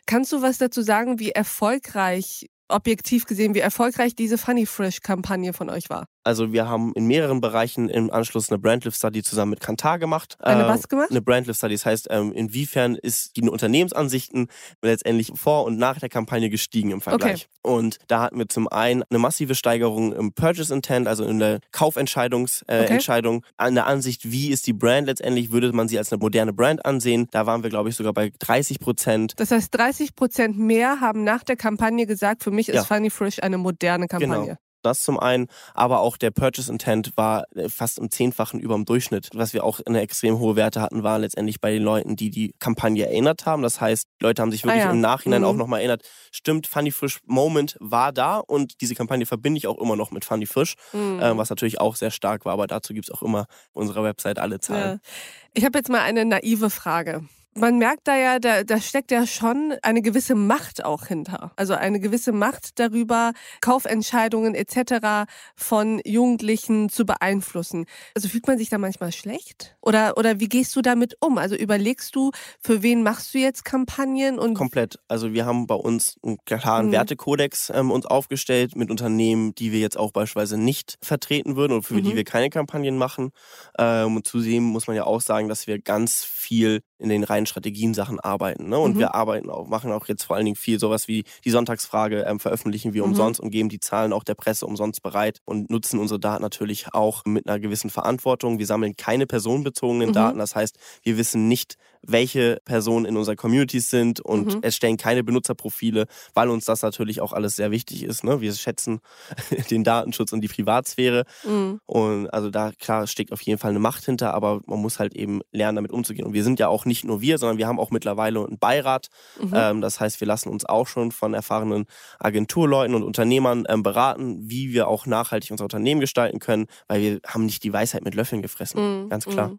Kannst 0.07 0.33
du 0.33 0.43
was 0.43 0.59
dazu 0.59 0.83
sagen, 0.83 1.19
wie 1.19 1.31
erfolgreich, 1.31 2.49
objektiv 2.69 3.27
gesehen, 3.27 3.55
wie 3.55 3.61
erfolgreich 3.61 4.15
diese 4.15 4.39
Funny 4.39 4.65
Fresh 4.65 5.01
Kampagne 5.01 5.53
von 5.53 5.69
euch 5.69 5.91
war? 5.91 6.07
Also 6.25 6.53
wir 6.53 6.69
haben 6.69 6.93
in 6.95 7.07
mehreren 7.07 7.41
Bereichen 7.41 7.89
im 7.89 8.11
Anschluss 8.13 8.51
eine 8.51 8.59
Brandlift 8.59 8.97
Study 8.97 9.23
zusammen 9.23 9.51
mit 9.51 9.61
Kantar 9.61 9.99
gemacht. 9.99 10.37
Eine 10.41 10.67
was 10.67 10.89
gemacht? 10.89 11.11
Eine 11.11 11.23
Brandlift 11.23 11.59
Study. 11.59 11.75
Das 11.75 11.87
heißt, 11.87 12.09
ähm, 12.11 12.33
inwiefern 12.33 12.95
ist 12.95 13.37
die 13.37 13.43
Unternehmensansichten 13.49 14.49
letztendlich 14.83 15.33
vor 15.35 15.65
und 15.65 15.79
nach 15.79 15.99
der 15.99 16.09
Kampagne 16.09 16.51
gestiegen 16.51 16.91
im 16.91 17.01
Vergleich. 17.01 17.49
Okay. 17.63 17.75
Und 17.75 17.99
da 18.09 18.23
hatten 18.23 18.39
wir 18.39 18.49
zum 18.49 18.69
einen 18.69 19.03
eine 19.09 19.19
massive 19.19 19.55
Steigerung 19.55 20.13
im 20.13 20.33
Purchase 20.33 20.73
Intent, 20.73 21.09
also 21.09 21.25
in 21.25 21.39
der 21.39 21.61
Kaufentscheidungsentscheidung, 21.73 23.35
äh, 23.35 23.39
okay. 23.39 23.53
an 23.57 23.75
der 23.75 23.87
Ansicht, 23.87 24.31
wie 24.31 24.51
ist 24.51 24.67
die 24.67 24.73
Brand 24.73 25.07
letztendlich, 25.07 25.53
würde 25.53 25.73
man 25.73 25.89
sie 25.89 25.99
als 25.99 26.13
eine 26.13 26.21
moderne 26.21 26.53
Brand 26.53 26.85
ansehen. 26.85 27.29
Da 27.31 27.47
waren 27.47 27.63
wir, 27.63 27.71
glaube 27.71 27.89
ich, 27.89 27.97
sogar 27.97 28.13
bei 28.13 28.33
30 28.39 28.79
Prozent. 28.79 29.35
Das 29.37 29.51
heißt, 29.51 29.75
30 29.75 30.15
Prozent 30.15 30.59
mehr 30.59 31.01
haben 31.01 31.25
nach 31.25 31.43
der 31.43 31.57
Kampagne 31.57 32.07
gesagt, 32.07 32.43
für 32.43 32.51
mich 32.51 32.69
ist 32.69 32.75
ja. 32.75 32.85
Funny 32.85 33.11
Frisch 33.11 33.43
eine 33.43 33.59
moderne 33.59 34.07
Kampagne. 34.07 34.45
Genau. 34.45 34.59
Das 34.83 35.03
zum 35.03 35.19
einen, 35.19 35.47
aber 35.75 36.01
auch 36.01 36.17
der 36.17 36.31
Purchase 36.31 36.71
Intent 36.71 37.13
war 37.17 37.45
äh, 37.55 37.69
fast 37.69 37.99
im 37.99 38.11
Zehnfachen 38.11 38.61
über 38.61 38.75
dem 38.75 38.85
Durchschnitt. 38.85 39.31
Was 39.35 39.53
wir 39.53 39.65
auch 39.65 39.81
eine 39.87 40.01
extrem 40.01 40.39
hohe 40.39 40.57
Werte 40.57 40.81
hatten, 40.81 41.03
war 41.03 41.19
letztendlich 41.19 41.61
bei 41.61 41.73
den 41.73 41.83
Leuten, 41.83 42.17
die 42.17 42.31
die 42.31 42.55
Kampagne 42.59 43.07
erinnert 43.07 43.47
haben. 43.47 43.63
Das 43.63 43.81
heißt, 43.81 44.07
Leute 44.21 44.43
haben 44.43 44.51
sich 44.51 44.65
wirklich 44.65 44.83
ah 44.83 44.87
ja. 44.87 44.91
im 44.91 45.01
Nachhinein 45.01 45.43
mhm. 45.43 45.47
auch 45.47 45.55
nochmal 45.55 45.81
erinnert, 45.81 46.03
stimmt, 46.31 46.67
Funny 46.67 46.91
Frisch 46.91 47.21
Moment 47.25 47.77
war 47.81 48.13
da 48.13 48.39
und 48.39 48.81
diese 48.81 48.95
Kampagne 48.95 49.27
verbinde 49.27 49.59
ich 49.59 49.67
auch 49.67 49.79
immer 49.79 49.97
noch 49.97 50.11
mit 50.11 50.25
Funny 50.25 50.47
Frisch, 50.47 50.75
mhm. 50.93 51.21
äh, 51.21 51.37
was 51.37 51.51
natürlich 51.51 51.81
auch 51.81 51.97
sehr 51.97 52.11
stark 52.11 52.45
war, 52.45 52.53
aber 52.53 52.67
dazu 52.67 52.93
gibt 52.95 53.09
es 53.09 53.15
auch 53.15 53.23
immer 53.23 53.41
auf 53.41 53.75
unserer 53.75 54.05
Website 54.05 54.39
alle 54.39 54.61
Zahlen. 54.61 55.01
Ja. 55.03 55.11
Ich 55.55 55.65
habe 55.65 55.79
jetzt 55.79 55.91
mal 55.91 56.01
eine 56.01 56.25
naive 56.25 56.71
Frage. 56.71 57.25
Man 57.55 57.79
merkt 57.79 58.09
da 58.09 58.17
ja, 58.17 58.39
da, 58.39 58.65
da 58.65 58.81
steckt 58.81 59.11
ja 59.11 59.27
schon 59.27 59.75
eine 59.83 60.03
gewisse 60.03 60.35
Macht 60.35 60.85
auch 60.85 61.07
hinter. 61.07 61.53
Also 61.57 61.75
eine 61.75 62.01
gewisse 62.01 62.33
Macht 62.33 62.79
darüber, 62.79 63.33
Kaufentscheidungen 63.61 64.55
etc. 64.55 65.31
von 65.55 66.01
Jugendlichen 66.05 66.89
zu 66.89 67.05
beeinflussen. 67.05 67.87
Also 68.15 68.29
fühlt 68.29 68.47
man 68.47 68.59
sich 68.59 68.71
da 68.71 68.79
manchmal 68.79 69.13
schlecht? 69.13 69.77
Oder, 69.81 70.17
oder 70.17 70.41
wie 70.41 70.49
gehst 70.49 70.75
du 70.77 70.83
damit 70.83 71.17
um? 71.21 71.39
Also 71.39 71.55
überlegst 71.55 72.17
du, 72.17 72.31
für 72.61 72.83
wen 72.83 73.03
machst 73.03 73.35
du 73.35 73.39
jetzt 73.39 73.65
Kampagnen? 73.65 74.39
Und 74.39 74.55
Komplett. 74.55 74.99
Also 75.09 75.33
wir 75.33 75.45
haben 75.45 75.67
bei 75.67 75.75
uns 75.75 76.17
einen 76.23 76.39
klaren 76.45 76.87
mhm. 76.87 76.93
Wertekodex 76.93 77.71
ähm, 77.75 77.91
uns 77.91 78.07
aufgestellt 78.07 78.77
mit 78.77 78.91
Unternehmen, 78.91 79.55
die 79.55 79.73
wir 79.73 79.81
jetzt 79.81 79.99
auch 79.99 80.13
beispielsweise 80.13 80.59
nicht 80.59 80.99
vertreten 81.03 81.57
würden 81.57 81.75
und 81.75 81.83
für 81.83 81.95
mhm. 81.95 82.05
die 82.05 82.17
wir 82.17 82.25
keine 82.25 82.51
Kampagnen 82.51 82.97
machen. 82.97 83.31
Ähm, 83.79 84.17
und 84.17 84.27
zudem 84.27 84.65
muss 84.65 84.87
man 84.87 84.97
ja 84.97 85.05
auch 85.05 85.21
sagen, 85.21 85.49
dass 85.49 85.67
wir 85.67 85.79
ganz 85.79 86.25
viel 86.25 86.83
in 87.03 87.09
den 87.09 87.25
reinen 87.25 87.47
Strategien-Sachen 87.47 88.21
arbeiten. 88.21 88.69
Ne? 88.69 88.79
Und 88.79 88.95
mhm. 88.95 89.01
wir 89.01 89.15
arbeiten 89.15 89.51
auch, 89.51 89.67
machen 89.67 89.93
auch 89.93 90.07
jetzt 90.09 90.25
vor 90.25 90.37
allen 90.37 90.45
Dingen 90.45 90.57
viel 90.57 90.79
sowas 90.79 91.09
wie 91.09 91.25
die 91.45 91.51
Sonntagsfrage 91.51 92.25
ähm, 92.27 92.41
veröffentlichen 92.41 92.95
wir 92.95 93.03
mhm. 93.03 93.11
umsonst 93.11 93.41
und 93.41 93.51
geben 93.51 93.69
die 93.69 93.81
Zahlen 93.81 94.13
auch 94.13 94.25
der 94.25 94.35
Presse 94.35 94.67
umsonst 94.67 95.03
bereit 95.03 95.41
und 95.45 95.71
nutzen 95.71 95.99
unsere 95.99 96.21
Daten 96.21 96.43
natürlich 96.43 96.95
auch 96.95 97.25
mit 97.25 97.47
einer 97.47 97.59
gewissen 97.59 97.91
Verantwortung. 97.91 98.59
Wir 98.59 98.67
sammeln 98.67 98.97
keine 98.97 99.27
personenbezogenen 99.27 100.11
mhm. 100.11 100.15
Daten. 100.15 100.39
Das 100.39 100.55
heißt, 100.55 100.79
wir 101.03 101.17
wissen 101.17 101.49
nicht, 101.49 101.77
welche 102.07 102.61
Personen 102.65 103.07
in 103.07 103.17
unserer 103.17 103.37
Communities 103.37 103.91
sind 103.91 104.21
und 104.21 104.57
mhm. 104.57 104.63
erstellen 104.63 104.97
keine 104.97 105.25
Benutzerprofile, 105.25 106.07
weil 106.35 106.49
uns 106.49 106.65
das 106.65 106.83
natürlich 106.83 107.21
auch 107.21 107.33
alles 107.33 107.57
sehr 107.57 107.71
wichtig 107.71 108.03
ist. 108.03 108.25
Ne? 108.25 108.41
Wir 108.41 108.53
schätzen 108.53 109.01
den 109.71 109.85
Datenschutz 109.85 110.33
und 110.33 110.41
die 110.41 110.49
Privatsphäre. 110.49 111.25
Mhm. 111.45 111.81
Und 111.87 112.29
also 112.29 112.51
da 112.51 112.73
klar 112.79 113.07
steckt 113.07 113.33
auf 113.33 113.41
jeden 113.43 113.59
Fall 113.59 113.71
eine 113.71 113.79
Macht 113.79 114.05
hinter, 114.05 114.35
aber 114.35 114.61
man 114.67 114.81
muss 114.81 114.99
halt 114.99 115.15
eben 115.15 115.41
lernen, 115.53 115.77
damit 115.77 115.93
umzugehen. 115.93 116.27
Und 116.27 116.33
wir 116.33 116.45
sind 116.45 116.59
ja 116.59 116.69
auch 116.69 116.85
nicht 116.85 117.05
nur 117.05 117.21
wir, 117.21 117.39
sondern 117.39 117.59
wir 117.59 117.67
haben 117.67 117.79
auch 117.79 117.91
mittlerweile 117.91 118.45
einen 118.45 118.59
Beirat. 118.59 119.09
Mhm. 119.41 119.53
Ähm, 119.55 119.81
das 119.81 120.01
heißt, 120.01 120.21
wir 120.21 120.27
lassen 120.27 120.49
uns 120.49 120.65
auch 120.65 120.89
schon 120.89 121.13
von 121.13 121.35
erfahrenen 121.35 121.87
Agenturleuten 122.19 122.95
und 122.95 123.03
Unternehmern 123.03 123.65
ähm, 123.69 123.83
beraten, 123.83 124.39
wie 124.49 124.73
wir 124.73 124.89
auch 124.89 125.07
nachhaltig 125.07 125.51
unser 125.51 125.65
Unternehmen 125.65 126.01
gestalten 126.01 126.39
können, 126.39 126.67
weil 126.89 127.01
wir 127.01 127.21
haben 127.27 127.47
nicht 127.47 127.65
die 127.65 127.73
Weisheit 127.73 128.05
mit 128.05 128.15
Löffeln 128.15 128.43
gefressen. 128.43 129.05
Mhm. 129.05 129.09
Ganz 129.09 129.25
klar. 129.25 129.57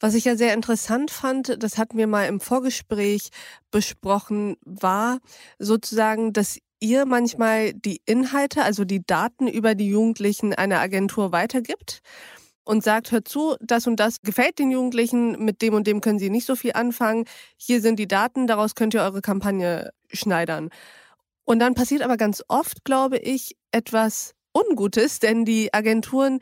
Was 0.00 0.14
ich 0.14 0.24
ja 0.24 0.36
sehr 0.36 0.54
interessant 0.54 1.10
fand, 1.10 1.62
das 1.62 1.78
hatten 1.78 1.98
wir 1.98 2.06
mal 2.06 2.24
im 2.24 2.40
Vorgespräch 2.40 3.30
besprochen, 3.70 4.56
war 4.64 5.18
sozusagen, 5.58 6.32
dass 6.32 6.58
ihr 6.80 7.06
manchmal 7.06 7.72
die 7.74 8.00
Inhalte, 8.06 8.62
also 8.62 8.84
die 8.84 9.04
Daten 9.04 9.48
über 9.48 9.74
die 9.74 9.88
Jugendlichen 9.88 10.54
einer 10.54 10.80
Agentur 10.80 11.32
weitergibt 11.32 12.00
und 12.64 12.84
sagt, 12.84 13.12
hört 13.12 13.28
zu, 13.28 13.56
das 13.60 13.86
und 13.86 13.96
das 13.96 14.20
gefällt 14.20 14.58
den 14.58 14.70
Jugendlichen, 14.70 15.44
mit 15.44 15.62
dem 15.62 15.74
und 15.74 15.86
dem 15.86 16.00
können 16.00 16.18
sie 16.18 16.30
nicht 16.30 16.46
so 16.46 16.54
viel 16.54 16.72
anfangen. 16.74 17.24
Hier 17.56 17.80
sind 17.80 17.98
die 17.98 18.08
Daten, 18.08 18.46
daraus 18.46 18.74
könnt 18.74 18.94
ihr 18.94 19.02
eure 19.02 19.22
Kampagne 19.22 19.90
schneidern. 20.12 20.68
Und 21.44 21.60
dann 21.60 21.74
passiert 21.74 22.02
aber 22.02 22.18
ganz 22.18 22.44
oft, 22.48 22.84
glaube 22.84 23.16
ich, 23.16 23.56
etwas 23.72 24.34
Ungutes, 24.52 25.18
denn 25.18 25.46
die 25.46 25.72
Agenturen 25.72 26.40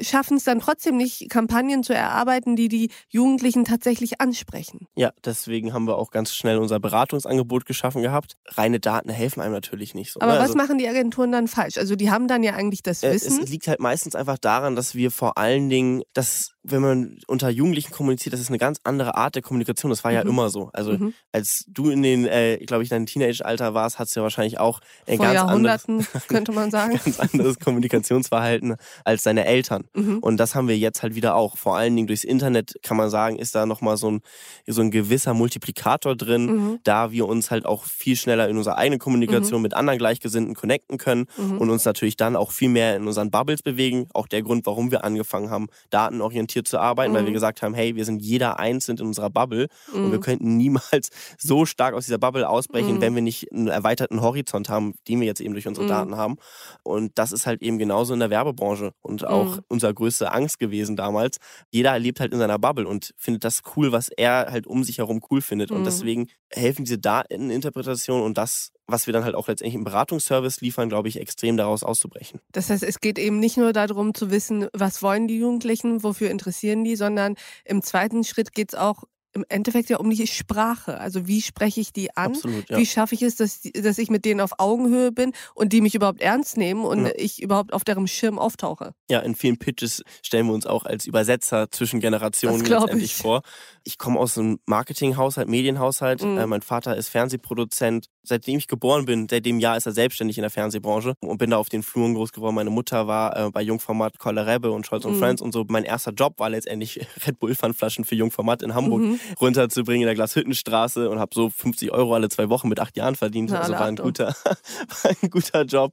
schaffen 0.00 0.36
es 0.36 0.44
dann 0.44 0.60
trotzdem 0.60 0.96
nicht, 0.96 1.28
Kampagnen 1.30 1.82
zu 1.82 1.94
erarbeiten, 1.94 2.56
die 2.56 2.68
die 2.68 2.90
Jugendlichen 3.08 3.64
tatsächlich 3.64 4.20
ansprechen. 4.20 4.86
Ja, 4.96 5.12
deswegen 5.24 5.72
haben 5.72 5.86
wir 5.86 5.96
auch 5.96 6.10
ganz 6.10 6.34
schnell 6.34 6.58
unser 6.58 6.80
Beratungsangebot 6.80 7.66
geschaffen 7.66 8.02
gehabt. 8.02 8.36
Reine 8.46 8.80
Daten 8.80 9.10
helfen 9.10 9.40
einem 9.40 9.52
natürlich 9.52 9.94
nicht 9.94 10.12
so. 10.12 10.20
Aber 10.20 10.32
ne? 10.32 10.38
was 10.38 10.48
also, 10.48 10.56
machen 10.56 10.78
die 10.78 10.88
Agenturen 10.88 11.32
dann 11.32 11.48
falsch? 11.48 11.78
Also 11.78 11.96
die 11.96 12.10
haben 12.10 12.28
dann 12.28 12.42
ja 12.42 12.54
eigentlich 12.54 12.82
das 12.82 13.02
äh, 13.02 13.12
Wissen. 13.12 13.42
Es 13.42 13.50
liegt 13.50 13.68
halt 13.68 13.80
meistens 13.80 14.14
einfach 14.14 14.38
daran, 14.38 14.76
dass 14.76 14.94
wir 14.94 15.10
vor 15.10 15.38
allen 15.38 15.68
Dingen, 15.68 16.02
dass 16.12 16.52
wenn 16.70 16.82
man 16.82 17.18
unter 17.26 17.48
Jugendlichen 17.48 17.92
kommuniziert, 17.92 18.32
das 18.32 18.40
ist 18.40 18.48
eine 18.48 18.58
ganz 18.58 18.80
andere 18.84 19.16
Art 19.16 19.34
der 19.34 19.42
Kommunikation. 19.42 19.90
Das 19.90 20.04
war 20.04 20.12
ja 20.12 20.22
mhm. 20.24 20.30
immer 20.30 20.50
so. 20.50 20.70
Also 20.72 20.92
mhm. 20.92 21.14
als 21.32 21.64
du 21.68 21.90
in 21.90 22.02
den, 22.02 22.26
äh, 22.26 22.58
glaube 22.58 22.82
ich, 22.82 22.88
deinem 22.88 23.06
Teenage-Alter 23.06 23.74
warst, 23.74 23.98
hast 23.98 24.14
du 24.14 24.20
ja 24.20 24.24
wahrscheinlich 24.24 24.58
auch 24.58 24.80
ein 25.06 25.16
Vor 25.16 25.26
ganz 25.26 25.34
Jahrhunderten, 25.34 25.98
anderes, 25.98 26.26
könnte 26.28 26.52
man 26.52 26.70
sagen. 26.70 27.00
ganz 27.04 27.20
anderes 27.20 27.58
Kommunikationsverhalten 27.58 28.76
als 29.04 29.22
deine 29.22 29.44
Eltern. 29.46 29.84
Mhm. 29.94 30.18
Und 30.18 30.36
das 30.36 30.54
haben 30.54 30.68
wir 30.68 30.76
jetzt 30.76 31.02
halt 31.02 31.14
wieder 31.14 31.34
auch. 31.34 31.56
Vor 31.56 31.76
allen 31.76 31.94
Dingen 31.96 32.06
durchs 32.06 32.24
Internet 32.24 32.74
kann 32.82 32.96
man 32.96 33.10
sagen, 33.10 33.38
ist 33.38 33.54
da 33.54 33.66
nochmal 33.66 33.96
so 33.96 34.10
ein, 34.10 34.20
so 34.66 34.80
ein 34.82 34.90
gewisser 34.90 35.34
Multiplikator 35.34 36.16
drin, 36.16 36.46
mhm. 36.46 36.78
da 36.84 37.12
wir 37.12 37.26
uns 37.26 37.50
halt 37.50 37.66
auch 37.66 37.84
viel 37.84 38.16
schneller 38.16 38.48
in 38.48 38.56
unserer 38.56 38.76
eigenen 38.76 38.98
Kommunikation 38.98 39.60
mhm. 39.60 39.62
mit 39.62 39.74
anderen 39.74 39.98
Gleichgesinnten 39.98 40.54
connecten 40.54 40.98
können 40.98 41.26
und 41.36 41.70
uns 41.70 41.84
natürlich 41.84 42.16
dann 42.16 42.36
auch 42.36 42.52
viel 42.52 42.68
mehr 42.68 42.96
in 42.96 43.06
unseren 43.06 43.30
Bubbles 43.30 43.62
bewegen. 43.62 44.08
Auch 44.12 44.26
der 44.26 44.42
Grund, 44.42 44.66
warum 44.66 44.90
wir 44.90 45.04
angefangen 45.04 45.50
haben, 45.50 45.68
datenorientiert 45.90 46.57
zu 46.64 46.78
arbeiten, 46.78 47.14
weil 47.14 47.24
wir 47.24 47.32
gesagt 47.32 47.62
haben, 47.62 47.74
hey, 47.74 47.96
wir 47.96 48.04
sind 48.04 48.20
jeder 48.20 48.58
einzeln 48.58 48.98
in 48.98 49.06
unserer 49.06 49.30
Bubble 49.30 49.68
und 49.92 50.12
wir 50.12 50.20
könnten 50.20 50.56
niemals 50.56 51.10
so 51.38 51.66
stark 51.66 51.94
aus 51.94 52.06
dieser 52.06 52.18
Bubble 52.18 52.48
ausbrechen, 52.48 53.00
wenn 53.00 53.14
wir 53.14 53.22
nicht 53.22 53.52
einen 53.52 53.68
erweiterten 53.68 54.20
Horizont 54.20 54.68
haben, 54.68 54.94
den 55.06 55.20
wir 55.20 55.26
jetzt 55.26 55.40
eben 55.40 55.54
durch 55.54 55.66
unsere 55.66 55.86
Daten 55.86 56.16
haben. 56.16 56.36
Und 56.82 57.12
das 57.16 57.32
ist 57.32 57.46
halt 57.46 57.62
eben 57.62 57.78
genauso 57.78 58.14
in 58.14 58.20
der 58.20 58.30
Werbebranche 58.30 58.92
und 59.02 59.26
auch 59.26 59.58
unser 59.68 59.92
größte 59.92 60.32
Angst 60.32 60.58
gewesen 60.58 60.96
damals. 60.96 61.38
Jeder 61.70 61.98
lebt 61.98 62.20
halt 62.20 62.32
in 62.32 62.38
seiner 62.38 62.58
Bubble 62.58 62.86
und 62.86 63.12
findet 63.16 63.44
das 63.44 63.62
cool, 63.76 63.92
was 63.92 64.08
er 64.08 64.48
halt 64.50 64.66
um 64.66 64.84
sich 64.84 64.98
herum 64.98 65.20
cool 65.30 65.40
findet. 65.40 65.70
Mhm. 65.70 65.78
Und 65.78 65.84
deswegen 65.84 66.28
helfen 66.50 66.84
diese 66.84 66.98
Dateninterpretationen 66.98 68.24
und 68.24 68.38
das, 68.38 68.72
was 68.88 69.06
wir 69.06 69.12
dann 69.12 69.24
halt 69.24 69.34
auch 69.34 69.46
letztendlich 69.46 69.74
im 69.74 69.84
Beratungsservice 69.84 70.60
liefern, 70.60 70.88
glaube 70.88 71.08
ich, 71.08 71.20
extrem 71.20 71.56
daraus 71.56 71.84
auszubrechen. 71.84 72.40
Das 72.52 72.70
heißt, 72.70 72.82
es 72.82 73.00
geht 73.00 73.18
eben 73.18 73.38
nicht 73.38 73.58
nur 73.58 73.72
darum 73.72 74.14
zu 74.14 74.30
wissen, 74.30 74.66
was 74.72 75.02
wollen 75.02 75.28
die 75.28 75.38
Jugendlichen, 75.38 76.02
wofür 76.02 76.30
interessieren 76.30 76.84
die, 76.84 76.96
sondern 76.96 77.36
im 77.64 77.82
zweiten 77.82 78.24
Schritt 78.24 78.54
geht 78.54 78.72
es 78.72 78.78
auch 78.78 79.04
im 79.32 79.44
Endeffekt 79.48 79.90
ja 79.90 79.98
um 79.98 80.10
die 80.10 80.26
Sprache. 80.26 80.98
Also 80.98 81.26
wie 81.26 81.42
spreche 81.42 81.80
ich 81.80 81.92
die 81.92 82.16
an? 82.16 82.32
Absolut, 82.32 82.68
ja. 82.70 82.78
Wie 82.78 82.86
schaffe 82.86 83.14
ich 83.14 83.22
es, 83.22 83.36
dass, 83.36 83.60
dass 83.60 83.98
ich 83.98 84.10
mit 84.10 84.24
denen 84.24 84.40
auf 84.40 84.52
Augenhöhe 84.58 85.12
bin 85.12 85.32
und 85.54 85.72
die 85.72 85.80
mich 85.80 85.94
überhaupt 85.94 86.20
ernst 86.20 86.56
nehmen 86.56 86.84
und 86.84 87.06
ja. 87.06 87.12
ich 87.16 87.42
überhaupt 87.42 87.72
auf 87.72 87.84
deren 87.84 88.08
Schirm 88.08 88.38
auftauche? 88.38 88.94
Ja, 89.10 89.20
in 89.20 89.34
vielen 89.34 89.58
Pitches 89.58 90.02
stellen 90.22 90.46
wir 90.46 90.54
uns 90.54 90.66
auch 90.66 90.84
als 90.84 91.06
Übersetzer 91.06 91.70
zwischen 91.70 92.00
Generationen 92.00 92.64
letztendlich 92.64 93.12
ich. 93.12 93.16
vor. 93.16 93.42
Ich 93.84 93.98
komme 93.98 94.18
aus 94.18 94.38
einem 94.38 94.58
Marketinghaushalt, 94.66 95.48
Medienhaushalt. 95.48 96.22
Mhm. 96.22 96.38
Äh, 96.38 96.46
mein 96.46 96.62
Vater 96.62 96.96
ist 96.96 97.08
Fernsehproduzent. 97.08 98.06
Seitdem 98.22 98.58
ich 98.58 98.66
geboren 98.66 99.06
bin, 99.06 99.26
seit 99.28 99.46
dem 99.46 99.58
Jahr 99.58 99.76
ist 99.76 99.86
er 99.86 99.92
selbstständig 99.92 100.36
in 100.36 100.42
der 100.42 100.50
Fernsehbranche 100.50 101.14
und 101.20 101.38
bin 101.38 101.50
da 101.50 101.56
auf 101.56 101.70
den 101.70 101.82
Fluren 101.82 102.14
groß 102.14 102.32
geworden. 102.32 102.54
Meine 102.54 102.70
Mutter 102.70 103.06
war 103.06 103.36
äh, 103.36 103.50
bei 103.50 103.62
Jungformat 103.62 104.18
Kolle 104.18 104.46
Rebbe 104.46 104.70
und 104.70 104.86
Scholz 104.86 105.04
mhm. 105.04 105.12
und 105.12 105.18
Friends 105.18 105.42
und 105.42 105.52
so. 105.52 105.64
Mein 105.68 105.84
erster 105.84 106.12
Job 106.12 106.38
war 106.38 106.50
letztendlich 106.50 107.06
Red 107.26 107.38
Bull 107.38 107.54
Pfandflaschen 107.54 108.04
für 108.04 108.14
Jungformat 108.14 108.62
in 108.62 108.74
Hamburg. 108.74 109.02
Mhm 109.02 109.17
runterzubringen 109.40 110.02
in 110.02 110.06
der 110.06 110.14
Glashüttenstraße 110.14 111.08
und 111.10 111.18
habe 111.18 111.34
so 111.34 111.50
50 111.50 111.92
Euro 111.92 112.14
alle 112.14 112.28
zwei 112.28 112.48
Wochen 112.48 112.68
mit 112.68 112.80
acht 112.80 112.96
Jahren 112.96 113.16
verdient. 113.16 113.50
Na, 113.50 113.60
also 113.60 113.72
war 113.72 113.86
ein, 113.86 113.96
guter, 113.96 114.28
war 115.02 115.10
ein 115.22 115.30
guter 115.30 115.62
Job. 115.64 115.92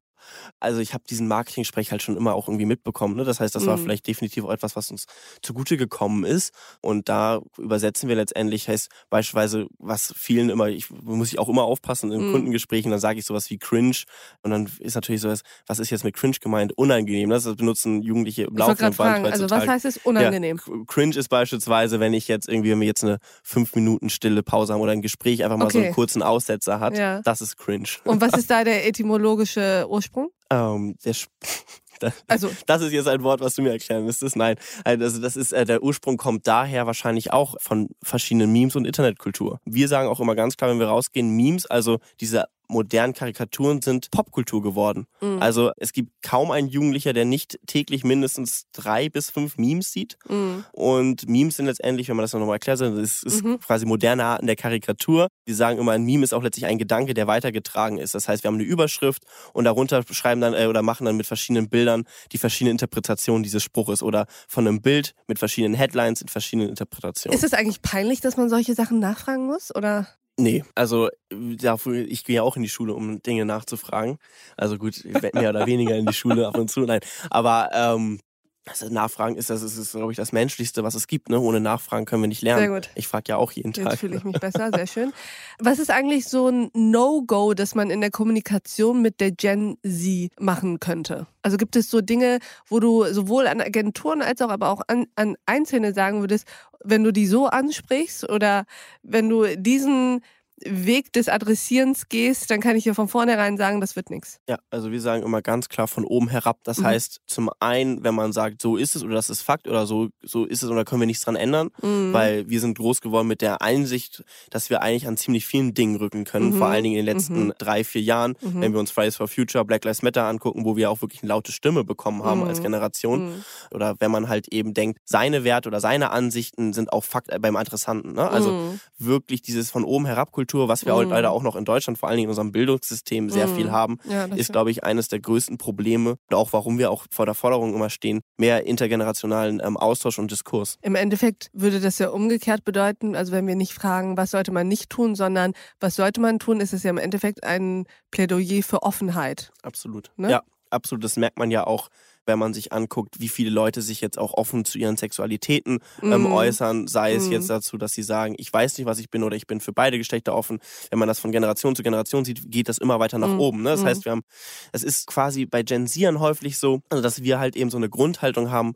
Also 0.60 0.80
ich 0.80 0.94
habe 0.94 1.04
diesen 1.10 1.28
Marketing-Sprech 1.28 1.92
halt 1.92 2.02
schon 2.02 2.18
immer 2.18 2.34
auch 2.36 2.48
irgendwie 2.48 2.66
mitbekommen. 2.66 3.16
Ne? 3.16 3.24
Das 3.24 3.40
heißt, 3.40 3.56
das 3.56 3.64
mhm. 3.64 3.68
war 3.68 3.78
vielleicht 3.78 4.08
definitiv 4.08 4.46
auch 4.46 4.52
etwas, 4.52 4.76
was 4.76 4.92
uns 4.92 5.06
zugute 5.42 5.78
gekommen 5.78 6.24
ist. 6.24 6.54
Und 6.82 7.10
da 7.10 7.42
übersetzen 7.58 8.10
wir 8.10 8.16
letztendlich, 8.16 8.68
heißt 8.68 8.90
beispielsweise, 9.10 9.68
was 9.80 10.14
vielen 10.16 10.50
immer, 10.50 10.68
ich 10.68 10.90
muss 10.90 11.30
ich 11.30 11.40
auch 11.40 11.50
immer 11.50 11.64
aufpassen 11.64 12.12
in 12.12 12.28
mhm. 12.28 12.32
Kundengesprächen, 12.32 12.92
dann 12.92 13.00
sage 13.00 13.20
ich 13.20 13.26
sowas 13.26 13.50
wie 13.50 13.58
cringe. 13.58 14.04
Und 14.44 14.52
dann 14.52 14.70
ist 14.80 14.96
natürlich 14.96 15.22
sowas, 15.22 15.42
was 15.68 15.80
ist 15.80 15.90
jetzt 15.90 16.04
mit 16.04 16.16
cringe 16.16 16.38
gemeint? 16.42 16.74
Unangenehm. 16.78 17.30
Das 17.30 17.44
benutzen 17.56 18.02
Jugendliche 18.02 18.44
im 18.44 18.58
laufenden 18.58 18.96
Band. 18.96 19.26
Also 19.28 19.50
was 19.50 19.68
heißt 19.68 19.86
es 19.86 19.98
unangenehm? 19.98 20.60
Ja, 20.66 20.74
cringe 20.88 21.16
ist 21.16 21.30
beispielsweise, 21.30 22.00
wenn 22.00 22.14
ich 22.14 22.28
jetzt 22.28 22.48
irgendwie, 22.48 22.72
wenn 22.72 22.80
wir 22.80 22.88
jetzt 22.88 23.04
eine 23.04 23.20
fünf 23.44 23.76
Minuten 23.76 24.10
stille 24.10 24.44
Pause 24.44 24.74
haben 24.74 24.82
oder 24.82 24.92
ein 24.92 25.02
Gespräch 25.02 25.44
einfach 25.44 25.58
mal 25.58 25.66
okay. 25.66 25.78
so 25.78 25.84
einen 25.84 25.94
kurzen 25.94 26.22
Aussetzer 26.22 26.80
hat, 26.80 26.98
ja. 26.98 27.22
das 27.22 27.42
ist 27.42 27.58
cringe. 27.58 27.88
Und 28.04 28.22
was 28.22 28.34
ist 28.38 28.50
da 28.50 28.64
der 28.64 28.88
etymologische 28.88 29.86
Ursprung? 29.90 30.15
Ursprung? 30.16 30.32
Ähm, 30.50 30.96
der 31.04 31.14
das, 32.00 32.14
also, 32.28 32.50
das 32.66 32.82
ist 32.82 32.92
jetzt 32.92 33.08
ein 33.08 33.24
Wort, 33.24 33.40
was 33.40 33.56
du 33.56 33.62
mir 33.62 33.72
erklären 33.72 34.06
müsstest. 34.06 34.36
Nein, 34.36 34.56
also 34.84 35.22
das 35.22 35.36
ist 35.36 35.54
äh, 35.54 35.66
der 35.66 35.82
Ursprung 35.82 36.18
kommt 36.18 36.48
daher 36.48 36.86
wahrscheinlich 36.86 37.32
auch 37.32 37.56
von 37.60 37.90
verschiedenen 38.04 38.52
Memes 38.52 38.76
und 38.76 38.86
Internetkultur. 38.86 39.60
Wir 39.66 39.88
sagen 39.88 40.10
auch 40.10 40.20
immer 40.20 40.36
ganz 40.36 40.58
klar, 40.58 40.70
wenn 40.70 40.80
wir 40.80 40.88
rausgehen, 40.88 41.30
Memes, 41.30 41.66
also 41.66 42.00
diese 42.20 42.46
modernen 42.68 43.14
Karikaturen 43.14 43.82
sind 43.82 44.12
Popkultur 44.12 44.62
geworden. 44.62 45.08
Mhm. 45.22 45.42
Also 45.42 45.72
es 45.78 45.94
gibt 45.94 46.12
kaum 46.22 46.52
einen 46.52 46.68
Jugendlicher, 46.68 47.14
der 47.14 47.26
nicht 47.26 47.60
täglich 47.68 48.04
mindestens 48.04 48.66
drei 48.74 49.10
bis 49.10 49.30
fünf 49.30 49.58
Memes 49.58 49.92
sieht. 49.92 50.18
Mhm. 50.28 50.66
Und 50.72 51.30
Memes 51.30 51.58
sind 51.58 51.66
letztendlich, 51.66 52.10
wenn 52.10 52.16
man 52.16 52.24
das 52.24 52.34
nochmal 52.34 52.56
erklärt, 52.56 52.82
das 52.82 53.24
ist 53.24 53.44
mhm. 53.44 53.60
quasi 53.60 53.86
moderne 53.86 54.26
Arten 54.26 54.48
der 54.48 54.56
Karikatur. 54.56 55.28
Wir 55.46 55.56
sagen 55.56 55.80
immer, 55.80 55.94
ein 55.94 56.04
Meme 56.04 56.24
ist 56.24 56.34
auch 56.34 56.44
letztlich 56.44 56.66
ein 56.66 56.78
Gedanke, 56.78 57.14
der 57.14 57.28
weitergetragen 57.28 57.98
ist. 57.98 58.16
Das 58.16 58.28
heißt, 58.28 58.44
wir 58.44 58.50
haben 58.50 58.56
eine 58.56 58.64
Überschrift 58.64 59.24
und 59.54 59.66
darunter 59.66 60.04
schreiben 60.10 60.42
dann 60.42 60.54
äh, 60.54 60.68
oder 60.68 60.82
machen 60.82 61.06
dann 61.06 61.18
mit 61.18 61.26
verschiedenen 61.26 61.70
Bildern 61.70 62.04
die 62.32 62.38
verschiedenen 62.38 62.72
Interpretationen 62.72 63.44
dieses 63.44 63.64
Spruches 63.64 64.02
oder 64.02 64.26
von 64.48 64.68
einem 64.68 64.82
Bild 64.82 65.14
mit 65.28 65.40
verschiedenen 65.40 65.76
Headlines 65.76 66.22
in 66.22 66.28
verschiedenen 66.28 66.70
Interpretationen. 66.70 67.38
Ist 67.38 67.44
es 67.44 67.54
eigentlich 67.54 67.82
peinlich, 67.82 68.22
dass 68.22 68.38
man 68.38 68.50
solche 68.50 68.74
Sachen 68.74 69.00
nachfragen 69.00 69.46
muss? 69.46 69.74
Oder? 69.76 70.08
Nee, 70.38 70.66
also 70.76 71.10
ich 71.30 72.26
gehe 72.26 72.36
ja 72.36 72.44
auch 72.44 72.58
in 72.58 72.64
die 72.64 72.70
Schule, 72.70 72.94
um 72.94 73.24
Dinge 73.24 73.46
nachzufragen. 73.46 74.18
Also 74.58 74.78
gut, 74.78 75.02
mehr 75.06 75.50
oder 75.50 75.66
weniger 75.66 75.96
in 75.96 76.06
die 76.06 76.14
Schule 76.14 76.46
ab 76.48 76.58
und 76.58 76.70
zu, 76.70 76.82
nein. 76.82 77.00
Aber 77.30 77.70
ähm, 77.74 78.20
Also 78.68 78.90
Nachfragen 78.90 79.36
ist 79.36 79.50
das, 79.50 79.62
ist, 79.62 79.92
glaube 79.92 80.12
ich, 80.12 80.18
das 80.18 80.32
Menschlichste, 80.32 80.84
was 80.84 80.96
es 80.96 81.08
gibt. 81.08 81.30
Ne? 81.30 81.40
Ohne 81.40 81.60
Nachfragen 81.60 82.06
können 82.06 82.24
wir 82.24 82.28
nicht 82.28 82.42
lernen. 82.42 82.62
Sehr 82.62 82.70
gut. 82.70 82.90
Ich 82.96 83.08
frage 83.08 83.26
ja 83.30 83.38
auch 83.38 83.52
jeden 83.52 83.70
Jetzt 83.70 83.84
Tag. 83.84 83.92
Jetzt 83.92 84.00
fühle 84.00 84.18
ich 84.18 84.24
mich 84.24 84.40
besser, 84.40 84.72
sehr 84.74 84.88
schön. 84.88 85.14
Was 85.60 85.78
ist 85.78 85.92
eigentlich 85.92 86.26
so 86.26 86.50
ein 86.50 86.72
No-Go, 86.74 87.54
das 87.54 87.76
man 87.76 87.92
in 87.92 88.02
der 88.02 88.10
Kommunikation 88.10 89.02
mit 89.02 89.22
der 89.22 89.32
Gen 89.32 89.78
Z 89.84 90.32
machen 90.40 90.80
könnte? 90.80 91.28
Also 91.44 91.58
gibt 91.58 91.76
es 91.76 91.92
so 91.92 92.02
Dinge, 92.02 92.40
wo 92.68 92.80
du 92.80 93.06
sowohl 93.06 93.46
an 93.48 93.62
Agenturen 93.62 94.24
als 94.24 94.42
auch 94.42 94.50
aber 94.50 94.70
auch 94.70 94.82
an, 94.88 95.06
an 95.16 95.36
Einzelne 95.46 95.94
sagen 95.94 96.22
würdest, 96.22 96.48
wenn 96.84 97.04
du 97.04 97.12
die 97.12 97.28
so 97.28 97.48
ansprichst 97.48 98.30
oder 98.30 98.66
wenn 99.04 99.30
du 99.30 99.56
diesen 99.58 100.22
Weg 100.64 101.12
des 101.12 101.28
Adressierens 101.28 102.08
gehst, 102.08 102.50
dann 102.50 102.62
kann 102.62 102.78
ich 102.78 102.84
dir 102.84 102.96
von 102.96 103.10
vornherein 103.10 103.58
sagen, 103.58 103.82
das 103.82 103.98
wird 103.98 104.10
nichts. 104.10 104.40
Ja, 104.48 104.58
also 104.70 104.90
wir 104.90 105.02
sagen 105.02 105.24
immer 105.24 105.42
ganz 105.42 105.68
klar 105.68 105.88
von 105.88 106.06
oben 106.06 106.30
herab. 106.30 106.60
Das 106.64 106.80
mhm. 106.80 106.86
heißt, 106.86 107.22
zum 107.28 107.50
einen, 107.60 108.04
wenn 108.06 108.16
man 108.16 108.32
sagt, 108.32 108.62
so 108.62 108.78
ist 108.78 108.96
es 108.96 109.04
oder 109.04 109.16
das 109.16 109.30
ist 109.30 109.42
Fakt 109.42 109.68
oder 109.68 109.86
so, 109.86 110.10
so 110.24 110.46
ist 110.46 110.64
es 110.64 110.70
oder 110.70 110.86
können 110.86 111.02
wir 111.02 111.08
nichts 111.08 111.26
dran 111.26 111.36
ändern, 111.36 111.72
mhm. 111.82 112.14
weil 112.14 112.50
wir 112.50 112.62
sind 112.62 112.78
groß 112.78 113.02
geworden 113.02 113.28
mit 113.28 113.42
der 113.42 113.62
Einsicht, 113.62 114.24
dass 114.50 114.70
wir 114.70 114.82
eigentlich 114.82 115.08
an 115.08 115.18
ziemlich 115.18 115.46
vielen 115.46 115.74
Dingen 115.74 115.98
rücken 115.98 116.24
können, 116.24 116.52
mhm. 116.52 116.58
vor 116.58 116.68
allen 116.68 116.84
Dingen 116.84 116.98
in 116.98 117.06
den 117.06 117.14
letzten 117.14 117.48
mhm. 117.48 117.54
drei, 117.58 117.84
vier 117.84 118.02
Jahren, 118.02 118.38
mhm. 118.40 118.62
wenn 118.62 118.72
wir 118.72 118.80
uns 118.80 118.92
Fridays 118.92 119.18
for 119.18 119.28
Future, 119.28 119.66
Black 119.66 119.84
Lives 119.84 120.04
Matter 120.04 120.24
angucken, 120.24 120.64
wo 120.64 120.78
wir 120.78 120.90
auch 120.90 121.02
wirklich 121.02 121.22
eine 121.22 121.30
laute 121.30 121.52
Stimme 121.52 121.84
bekommen 121.84 122.24
haben 122.24 122.44
als 122.44 122.60
mhm. 122.60 122.64
Generation. 122.64 123.46
Oder 123.72 123.96
wenn 124.00 124.12
man 124.12 124.30
halt 124.30 124.48
eben 124.50 124.74
denkt, 124.74 125.00
seine 125.04 125.44
Werte 125.44 125.68
oder 125.68 125.82
seine 125.82 126.12
Ansichten 126.12 126.72
sind 126.72 126.94
auch 126.94 127.04
Fakt 127.04 127.30
beim 127.42 127.56
Adressanten. 127.58 128.14
Ne? 128.14 128.30
Also 128.30 128.76
wirklich 128.98 129.42
dieses 129.42 129.70
von 129.70 129.84
oben 129.84 130.06
herab 130.06 130.32
Kultur 130.32 130.45
Kultur, 130.46 130.68
was 130.68 130.86
wir 130.86 130.94
mm. 130.94 131.10
leider 131.10 131.32
auch 131.32 131.42
noch 131.42 131.56
in 131.56 131.66
Deutschland, 131.66 131.98
vor 131.98 132.08
allen 132.08 132.18
Dingen 132.18 132.26
in 132.26 132.30
unserem 132.30 132.52
Bildungssystem, 132.52 133.32
sehr 133.32 133.48
mm. 133.48 133.56
viel 133.56 133.72
haben, 133.72 133.98
ja, 134.08 134.26
ist, 134.26 134.52
glaube 134.52 134.70
ich, 134.70 134.84
eines 134.84 135.08
der 135.08 135.20
größten 135.20 135.58
Probleme 135.58 136.18
und 136.30 136.36
auch 136.36 136.54
warum 136.54 136.78
wir 136.78 136.92
auch 136.92 137.06
vor 137.10 137.26
der 137.26 137.34
Forderung 137.34 137.74
immer 137.74 137.90
stehen, 137.90 138.22
mehr 138.38 138.68
intergenerationalen 138.68 139.60
ähm, 139.66 139.76
Austausch 139.76 140.20
und 140.20 140.30
Diskurs. 140.30 140.78
Im 140.84 140.94
Endeffekt 140.94 141.50
würde 141.54 141.80
das 141.80 141.98
ja 141.98 142.10
umgekehrt 142.10 142.64
bedeuten, 142.64 143.16
also 143.16 143.32
wenn 143.32 143.48
wir 143.48 143.56
nicht 143.56 143.74
fragen, 143.74 144.18
was 144.18 144.32
sollte 144.32 144.52
man 144.52 144.68
nicht 144.68 144.92
tun, 144.92 145.16
sondern 145.16 145.54
was 145.80 145.96
sollte 145.96 146.22
man 146.22 146.38
tun, 146.38 146.60
ist 146.60 146.74
es 146.74 146.84
ja 146.84 146.92
im 146.92 147.00
Endeffekt 147.00 147.44
ein 147.44 147.86
Plädoyer 148.12 148.62
für 148.62 148.84
Offenheit. 148.84 149.52
Absolut. 149.64 150.12
Ne? 150.16 150.30
Ja, 150.30 150.44
absolut. 150.70 151.04
Das 151.04 151.18
merkt 151.18 151.40
man 151.40 151.50
ja 151.50 151.66
auch 151.66 151.90
wenn 152.26 152.40
man 152.40 152.54
sich 152.54 152.72
anguckt, 152.72 153.20
wie 153.20 153.30
viele 153.30 153.50
Leute 153.50 153.82
sich 153.82 154.02
jetzt 154.02 154.18
auch 154.18 154.34
offen 154.34 154.66
zu 154.66 154.78
ihren 154.78 154.98
Sexualitäten 154.98 155.80
ähm, 156.02 156.24
mm. 156.24 156.34
äußern, 156.34 156.88
sei 156.88 157.14
es 157.14 157.28
mm. 157.28 157.32
jetzt 157.32 157.50
dazu, 157.50 157.78
dass 157.78 157.94
sie 157.94 158.04
sagen, 158.04 158.36
ich 158.38 158.52
weiß 158.52 158.78
nicht, 158.78 158.88
was 158.88 159.00
ich 159.00 159.10
bin 159.10 159.24
oder 159.24 159.36
ich 159.36 159.48
bin 159.48 159.62
für 159.62 159.74
beide 159.74 159.98
Geschlechter 159.98 160.36
offen. 160.36 160.60
Wenn 160.90 161.00
man 161.00 161.08
das 161.08 161.20
von 161.20 161.32
Generation 161.32 161.76
zu 161.76 161.84
Generation 161.84 162.26
sieht, 162.26 162.52
geht 162.52 162.70
das 162.70 162.78
immer 162.78 163.00
weiter 163.00 163.18
nach 163.18 163.36
mm. 163.36 163.40
oben. 163.40 163.64
Ne? 163.64 163.70
Das 163.70 163.84
heißt, 163.84 164.06
wir 164.06 164.12
haben, 164.12 164.24
es 164.72 164.84
ist 164.84 165.08
quasi 165.08 165.46
bei 165.46 165.64
Gen 165.64 165.88
Zern 165.88 166.20
häufig 166.20 166.58
so, 166.58 166.82
also 166.90 167.02
dass 167.02 167.24
wir 167.24 167.40
halt 167.40 167.56
eben 167.56 167.70
so 167.70 167.78
eine 167.78 167.90
Grundhaltung 167.90 168.52
haben, 168.52 168.76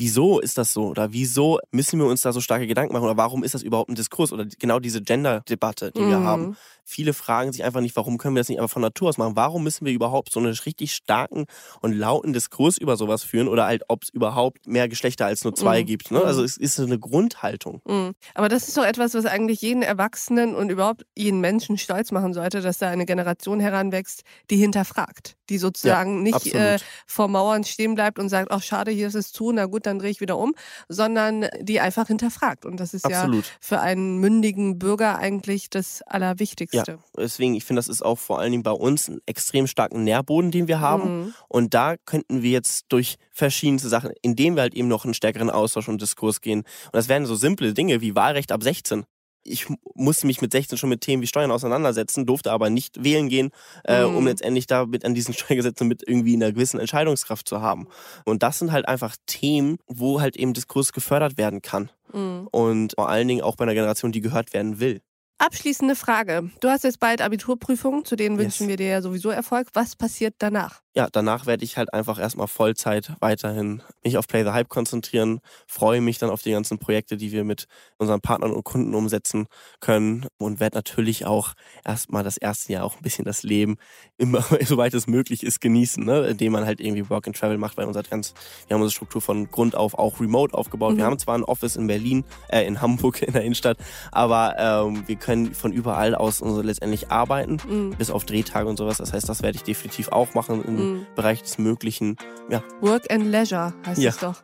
wieso 0.00 0.40
ist 0.40 0.56
das 0.56 0.72
so 0.72 0.86
oder 0.86 1.12
wieso 1.12 1.60
müssen 1.72 1.98
wir 1.98 2.06
uns 2.06 2.22
da 2.22 2.32
so 2.32 2.40
starke 2.40 2.66
Gedanken 2.66 2.94
machen 2.94 3.04
oder 3.04 3.18
warum 3.18 3.44
ist 3.44 3.54
das 3.54 3.62
überhaupt 3.62 3.90
ein 3.90 3.94
Diskurs 3.94 4.32
oder 4.32 4.46
genau 4.58 4.80
diese 4.80 5.02
Gender-Debatte, 5.02 5.92
die 5.92 6.00
wir 6.00 6.20
haben. 6.20 6.56
Viele 6.84 7.12
fragen 7.12 7.52
sich 7.52 7.62
einfach 7.62 7.82
nicht, 7.82 7.94
warum 7.94 8.18
können 8.18 8.34
wir 8.34 8.40
das 8.40 8.48
nicht 8.48 8.58
einfach 8.58 8.72
von 8.72 8.82
Natur 8.82 9.10
aus 9.10 9.18
machen? 9.18 9.36
Warum 9.36 9.62
müssen 9.62 9.84
wir 9.84 9.92
überhaupt 9.92 10.32
so 10.32 10.40
einen 10.40 10.52
richtig 10.52 10.92
starken 10.92 11.44
und 11.82 11.92
lauten 11.92 12.32
Diskurs 12.32 12.78
über 12.78 12.96
sowas 12.96 13.22
führen 13.22 13.46
oder 13.46 13.66
halt, 13.66 13.84
ob 13.88 14.02
es 14.02 14.08
überhaupt 14.08 14.66
mehr 14.66 14.88
Geschlechter 14.88 15.26
als 15.26 15.44
nur 15.44 15.54
zwei 15.54 15.82
mhm. 15.82 15.86
gibt? 15.86 16.10
Ne? 16.10 16.24
Also 16.24 16.42
es 16.42 16.56
ist 16.56 16.80
eine 16.80 16.98
Grundhaltung. 16.98 17.80
Mhm. 17.86 18.14
Aber 18.34 18.48
das 18.48 18.66
ist 18.66 18.76
doch 18.76 18.84
etwas, 18.84 19.14
was 19.14 19.26
eigentlich 19.26 19.60
jeden 19.60 19.82
Erwachsenen 19.82 20.54
und 20.54 20.70
überhaupt 20.70 21.04
jeden 21.14 21.40
Menschen 21.40 21.78
stolz 21.78 22.10
machen 22.10 22.32
sollte, 22.32 22.60
dass 22.60 22.78
da 22.78 22.88
eine 22.88 23.06
Generation 23.06 23.60
heranwächst, 23.60 24.22
die 24.50 24.56
hinterfragt, 24.56 25.36
die 25.48 25.58
sozusagen 25.58 26.16
ja, 26.16 26.22
nicht 26.22 26.54
äh, 26.54 26.78
vor 27.06 27.28
Mauern 27.28 27.62
stehen 27.64 27.94
bleibt 27.94 28.18
und 28.18 28.30
sagt, 28.30 28.50
ach 28.50 28.62
schade, 28.62 28.90
hier 28.90 29.06
ist 29.06 29.14
es 29.14 29.30
zu, 29.30 29.52
na 29.52 29.66
gut, 29.66 29.86
dann 29.90 29.98
drehe 29.98 30.10
ich 30.10 30.20
wieder 30.20 30.38
um, 30.38 30.54
sondern 30.88 31.46
die 31.60 31.80
einfach 31.80 32.06
hinterfragt. 32.06 32.64
Und 32.64 32.78
das 32.78 32.94
ist 32.94 33.04
absolut. 33.04 33.44
ja 33.44 33.50
für 33.60 33.80
einen 33.80 34.18
mündigen 34.18 34.78
Bürger 34.78 35.18
eigentlich 35.18 35.70
das 35.70 36.02
Allerwichtigste. 36.02 36.92
Ja, 36.92 36.98
deswegen, 37.16 37.54
ich 37.54 37.64
finde, 37.64 37.80
das 37.80 37.88
ist 37.88 38.02
auch 38.02 38.18
vor 38.18 38.38
allen 38.38 38.52
Dingen 38.52 38.62
bei 38.62 38.70
uns 38.70 39.08
einen 39.08 39.20
extrem 39.26 39.66
starken 39.66 40.04
Nährboden, 40.04 40.50
den 40.50 40.68
wir 40.68 40.80
haben. 40.80 41.20
Mhm. 41.20 41.34
Und 41.48 41.74
da 41.74 41.96
könnten 42.04 42.42
wir 42.42 42.50
jetzt 42.50 42.86
durch 42.88 43.16
verschiedenste 43.30 43.88
Sachen, 43.88 44.12
indem 44.22 44.56
wir 44.56 44.62
halt 44.62 44.74
eben 44.74 44.88
noch 44.88 45.04
einen 45.04 45.14
stärkeren 45.14 45.50
Austausch 45.50 45.88
und 45.88 46.00
Diskurs 46.00 46.40
gehen. 46.40 46.60
Und 46.60 46.94
das 46.94 47.08
wären 47.08 47.26
so 47.26 47.34
simple 47.34 47.74
Dinge 47.74 48.00
wie 48.00 48.14
Wahlrecht 48.14 48.52
ab 48.52 48.62
16 48.62 49.04
ich 49.42 49.66
musste 49.94 50.26
mich 50.26 50.40
mit 50.40 50.52
16 50.52 50.78
schon 50.78 50.90
mit 50.90 51.00
Themen 51.00 51.22
wie 51.22 51.26
Steuern 51.26 51.50
auseinandersetzen, 51.50 52.26
durfte 52.26 52.52
aber 52.52 52.70
nicht 52.70 53.02
wählen 53.02 53.28
gehen, 53.28 53.50
äh, 53.84 54.02
um 54.02 54.20
mhm. 54.20 54.26
letztendlich 54.26 54.66
da 54.66 54.86
mit 54.86 55.04
an 55.04 55.14
diesen 55.14 55.34
Steuergesetzen 55.34 55.88
mit 55.88 56.06
irgendwie 56.06 56.34
einer 56.34 56.52
gewissen 56.52 56.80
Entscheidungskraft 56.80 57.48
zu 57.48 57.60
haben. 57.60 57.88
Und 58.24 58.42
das 58.42 58.58
sind 58.58 58.72
halt 58.72 58.88
einfach 58.88 59.16
Themen, 59.26 59.78
wo 59.86 60.20
halt 60.20 60.36
eben 60.36 60.54
Diskurs 60.54 60.92
gefördert 60.92 61.38
werden 61.38 61.62
kann. 61.62 61.90
Mhm. 62.12 62.48
Und 62.50 62.92
vor 62.96 63.08
allen 63.08 63.28
Dingen 63.28 63.42
auch 63.42 63.56
bei 63.56 63.64
einer 63.64 63.74
Generation, 63.74 64.12
die 64.12 64.20
gehört 64.20 64.52
werden 64.52 64.80
will. 64.80 65.00
Abschließende 65.40 65.96
Frage. 65.96 66.50
Du 66.60 66.68
hast 66.68 66.84
jetzt 66.84 67.00
bald 67.00 67.22
Abiturprüfungen, 67.22 68.04
zu 68.04 68.14
denen 68.14 68.36
wünschen 68.36 68.64
yes. 68.64 68.68
wir 68.68 68.76
dir 68.76 68.88
ja 68.88 69.00
sowieso 69.00 69.30
Erfolg. 69.30 69.68
Was 69.72 69.96
passiert 69.96 70.34
danach? 70.36 70.82
Ja, 70.94 71.08
danach 71.10 71.46
werde 71.46 71.64
ich 71.64 71.76
halt 71.76 71.94
einfach 71.94 72.18
erstmal 72.18 72.48
Vollzeit 72.48 73.12
weiterhin 73.20 73.82
mich 74.02 74.16
auf 74.16 74.26
Play 74.26 74.42
the 74.42 74.50
Hype 74.50 74.68
konzentrieren, 74.68 75.40
freue 75.68 76.00
mich 76.00 76.18
dann 76.18 76.30
auf 76.30 76.42
die 76.42 76.50
ganzen 76.50 76.78
Projekte, 76.78 77.16
die 77.16 77.30
wir 77.30 77.44
mit 77.44 77.68
unseren 77.98 78.20
Partnern 78.20 78.50
und 78.50 78.64
Kunden 78.64 78.94
umsetzen 78.94 79.46
können 79.78 80.26
und 80.38 80.58
werde 80.58 80.76
natürlich 80.76 81.26
auch 81.26 81.54
erstmal 81.84 82.24
das 82.24 82.36
erste 82.36 82.72
Jahr 82.72 82.84
auch 82.84 82.96
ein 82.96 83.02
bisschen 83.02 83.24
das 83.24 83.44
Leben 83.44 83.76
immer, 84.18 84.44
soweit 84.64 84.92
es 84.94 85.06
möglich 85.06 85.44
ist, 85.44 85.60
genießen, 85.60 86.04
ne? 86.04 86.26
indem 86.26 86.52
man 86.52 86.66
halt 86.66 86.80
irgendwie 86.80 87.08
Work 87.08 87.28
and 87.28 87.36
Travel 87.36 87.58
macht, 87.58 87.76
weil 87.76 87.86
unser 87.86 88.02
ganz, 88.02 88.34
wir 88.66 88.74
haben 88.74 88.82
unsere 88.82 88.96
Struktur 88.96 89.22
von 89.22 89.48
Grund 89.50 89.76
auf 89.76 89.94
auch 89.94 90.18
remote 90.18 90.54
aufgebaut. 90.54 90.94
Mhm. 90.94 90.98
Wir 90.98 91.04
haben 91.04 91.18
zwar 91.18 91.36
ein 91.36 91.44
Office 91.44 91.76
in 91.76 91.86
Berlin, 91.86 92.24
äh, 92.48 92.66
in 92.66 92.80
Hamburg 92.80 93.22
in 93.26 93.32
der 93.32 93.42
Innenstadt, 93.42 93.78
aber 94.10 94.56
ähm, 94.58 95.04
wir 95.06 95.16
können 95.16 95.54
von 95.54 95.72
überall 95.72 96.16
aus 96.16 96.40
unsere 96.40 96.62
letztendlich 96.62 97.10
arbeiten, 97.12 97.58
mhm. 97.68 97.90
bis 97.96 98.10
auf 98.10 98.24
Drehtage 98.24 98.68
und 98.68 98.76
sowas. 98.76 98.96
Das 98.96 99.12
heißt, 99.12 99.28
das 99.28 99.42
werde 99.42 99.56
ich 99.56 99.62
definitiv 99.62 100.08
auch 100.08 100.34
machen 100.34 100.62
mhm. 100.80 101.06
Bereich 101.14 101.42
des 101.42 101.58
Möglichen. 101.58 102.16
Ja. 102.48 102.62
Work 102.80 103.10
and 103.12 103.26
Leisure 103.26 103.72
heißt 103.86 104.00
ja. 104.00 104.10
es 104.10 104.18
doch. 104.18 104.42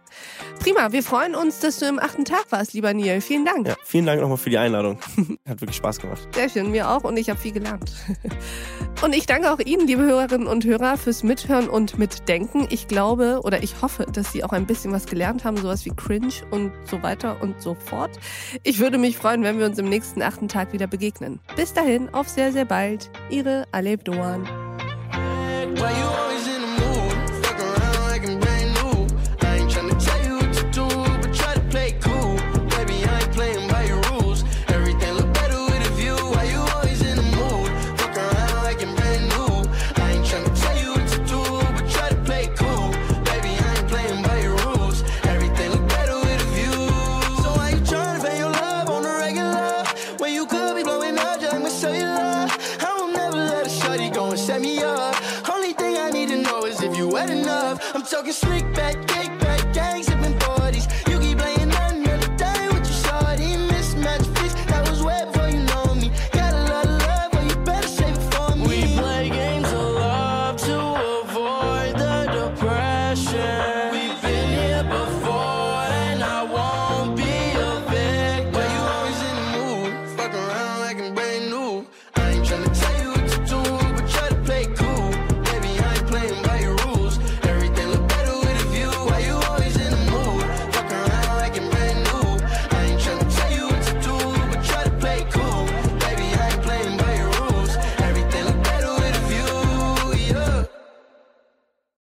Prima, 0.61 0.93
wir 0.93 1.03
freuen 1.03 1.35
uns, 1.35 1.61
dass 1.61 1.79
du 1.79 1.87
im 1.87 1.99
achten 1.99 2.25
Tag 2.25 2.47
warst, 2.51 2.73
lieber 2.73 2.95
Neil. 2.95 3.21
Vielen 3.21 3.45
Dank. 3.45 3.67
Ja, 3.67 3.77
vielen 3.85 4.07
Dank 4.07 4.21
nochmal 4.21 4.37
für 4.37 4.51
die 4.51 4.59
Einladung. 4.59 4.99
Hat 5.49 5.61
wirklich 5.61 5.77
Spaß 5.77 5.99
gemacht. 5.99 6.27
Sehr 6.35 6.49
schön, 6.49 6.71
mir 6.71 6.89
auch 6.89 7.05
und 7.05 7.17
ich 7.17 7.29
habe 7.31 7.39
viel 7.39 7.53
gelernt. 7.53 7.93
Und 9.03 9.15
ich 9.15 9.27
danke 9.27 9.53
auch 9.53 9.59
Ihnen, 9.59 9.87
liebe 9.87 10.03
Hörerinnen 10.03 10.47
und 10.47 10.65
Hörer, 10.65 10.97
fürs 10.97 11.23
Mithören 11.23 11.69
und 11.69 11.99
Mitdenken. 11.99 12.67
Ich 12.71 12.89
glaube 12.89 13.41
oder 13.45 13.63
ich 13.63 13.83
hoffe, 13.83 14.07
dass 14.11 14.33
Sie 14.33 14.43
auch 14.43 14.53
ein 14.53 14.67
bisschen 14.67 14.91
was 14.91 15.05
gelernt 15.05 15.45
haben, 15.45 15.59
sowas 15.59 15.85
wie 15.85 15.91
Cringe 15.91 16.33
und 16.51 16.73
so 16.85 17.03
weiter 17.03 17.43
und 17.43 17.61
so 17.61 17.75
fort. 17.75 18.19
Ich 18.63 18.79
würde 18.79 18.97
mich 18.97 19.19
freuen, 19.19 19.43
wenn 19.43 19.59
wir 19.59 19.67
uns 19.67 19.79
im 19.79 19.89
nächsten 19.89 20.23
achten 20.23 20.49
Tag 20.49 20.73
wieder 20.73 20.87
begegnen. 20.87 21.41
Bis 21.57 21.75
dahin, 21.75 22.09
auf 22.15 22.29
sehr, 22.29 22.53
sehr 22.53 22.65
bald. 22.65 23.11
Ihre 23.29 23.67
Aleb 23.71 24.05
Doan. 24.05 24.49
I'm 57.95 58.03
talking 58.03 58.33
sneak 58.33 58.73
back, 58.75 58.95
cake 59.07 59.39
back. 59.39 59.46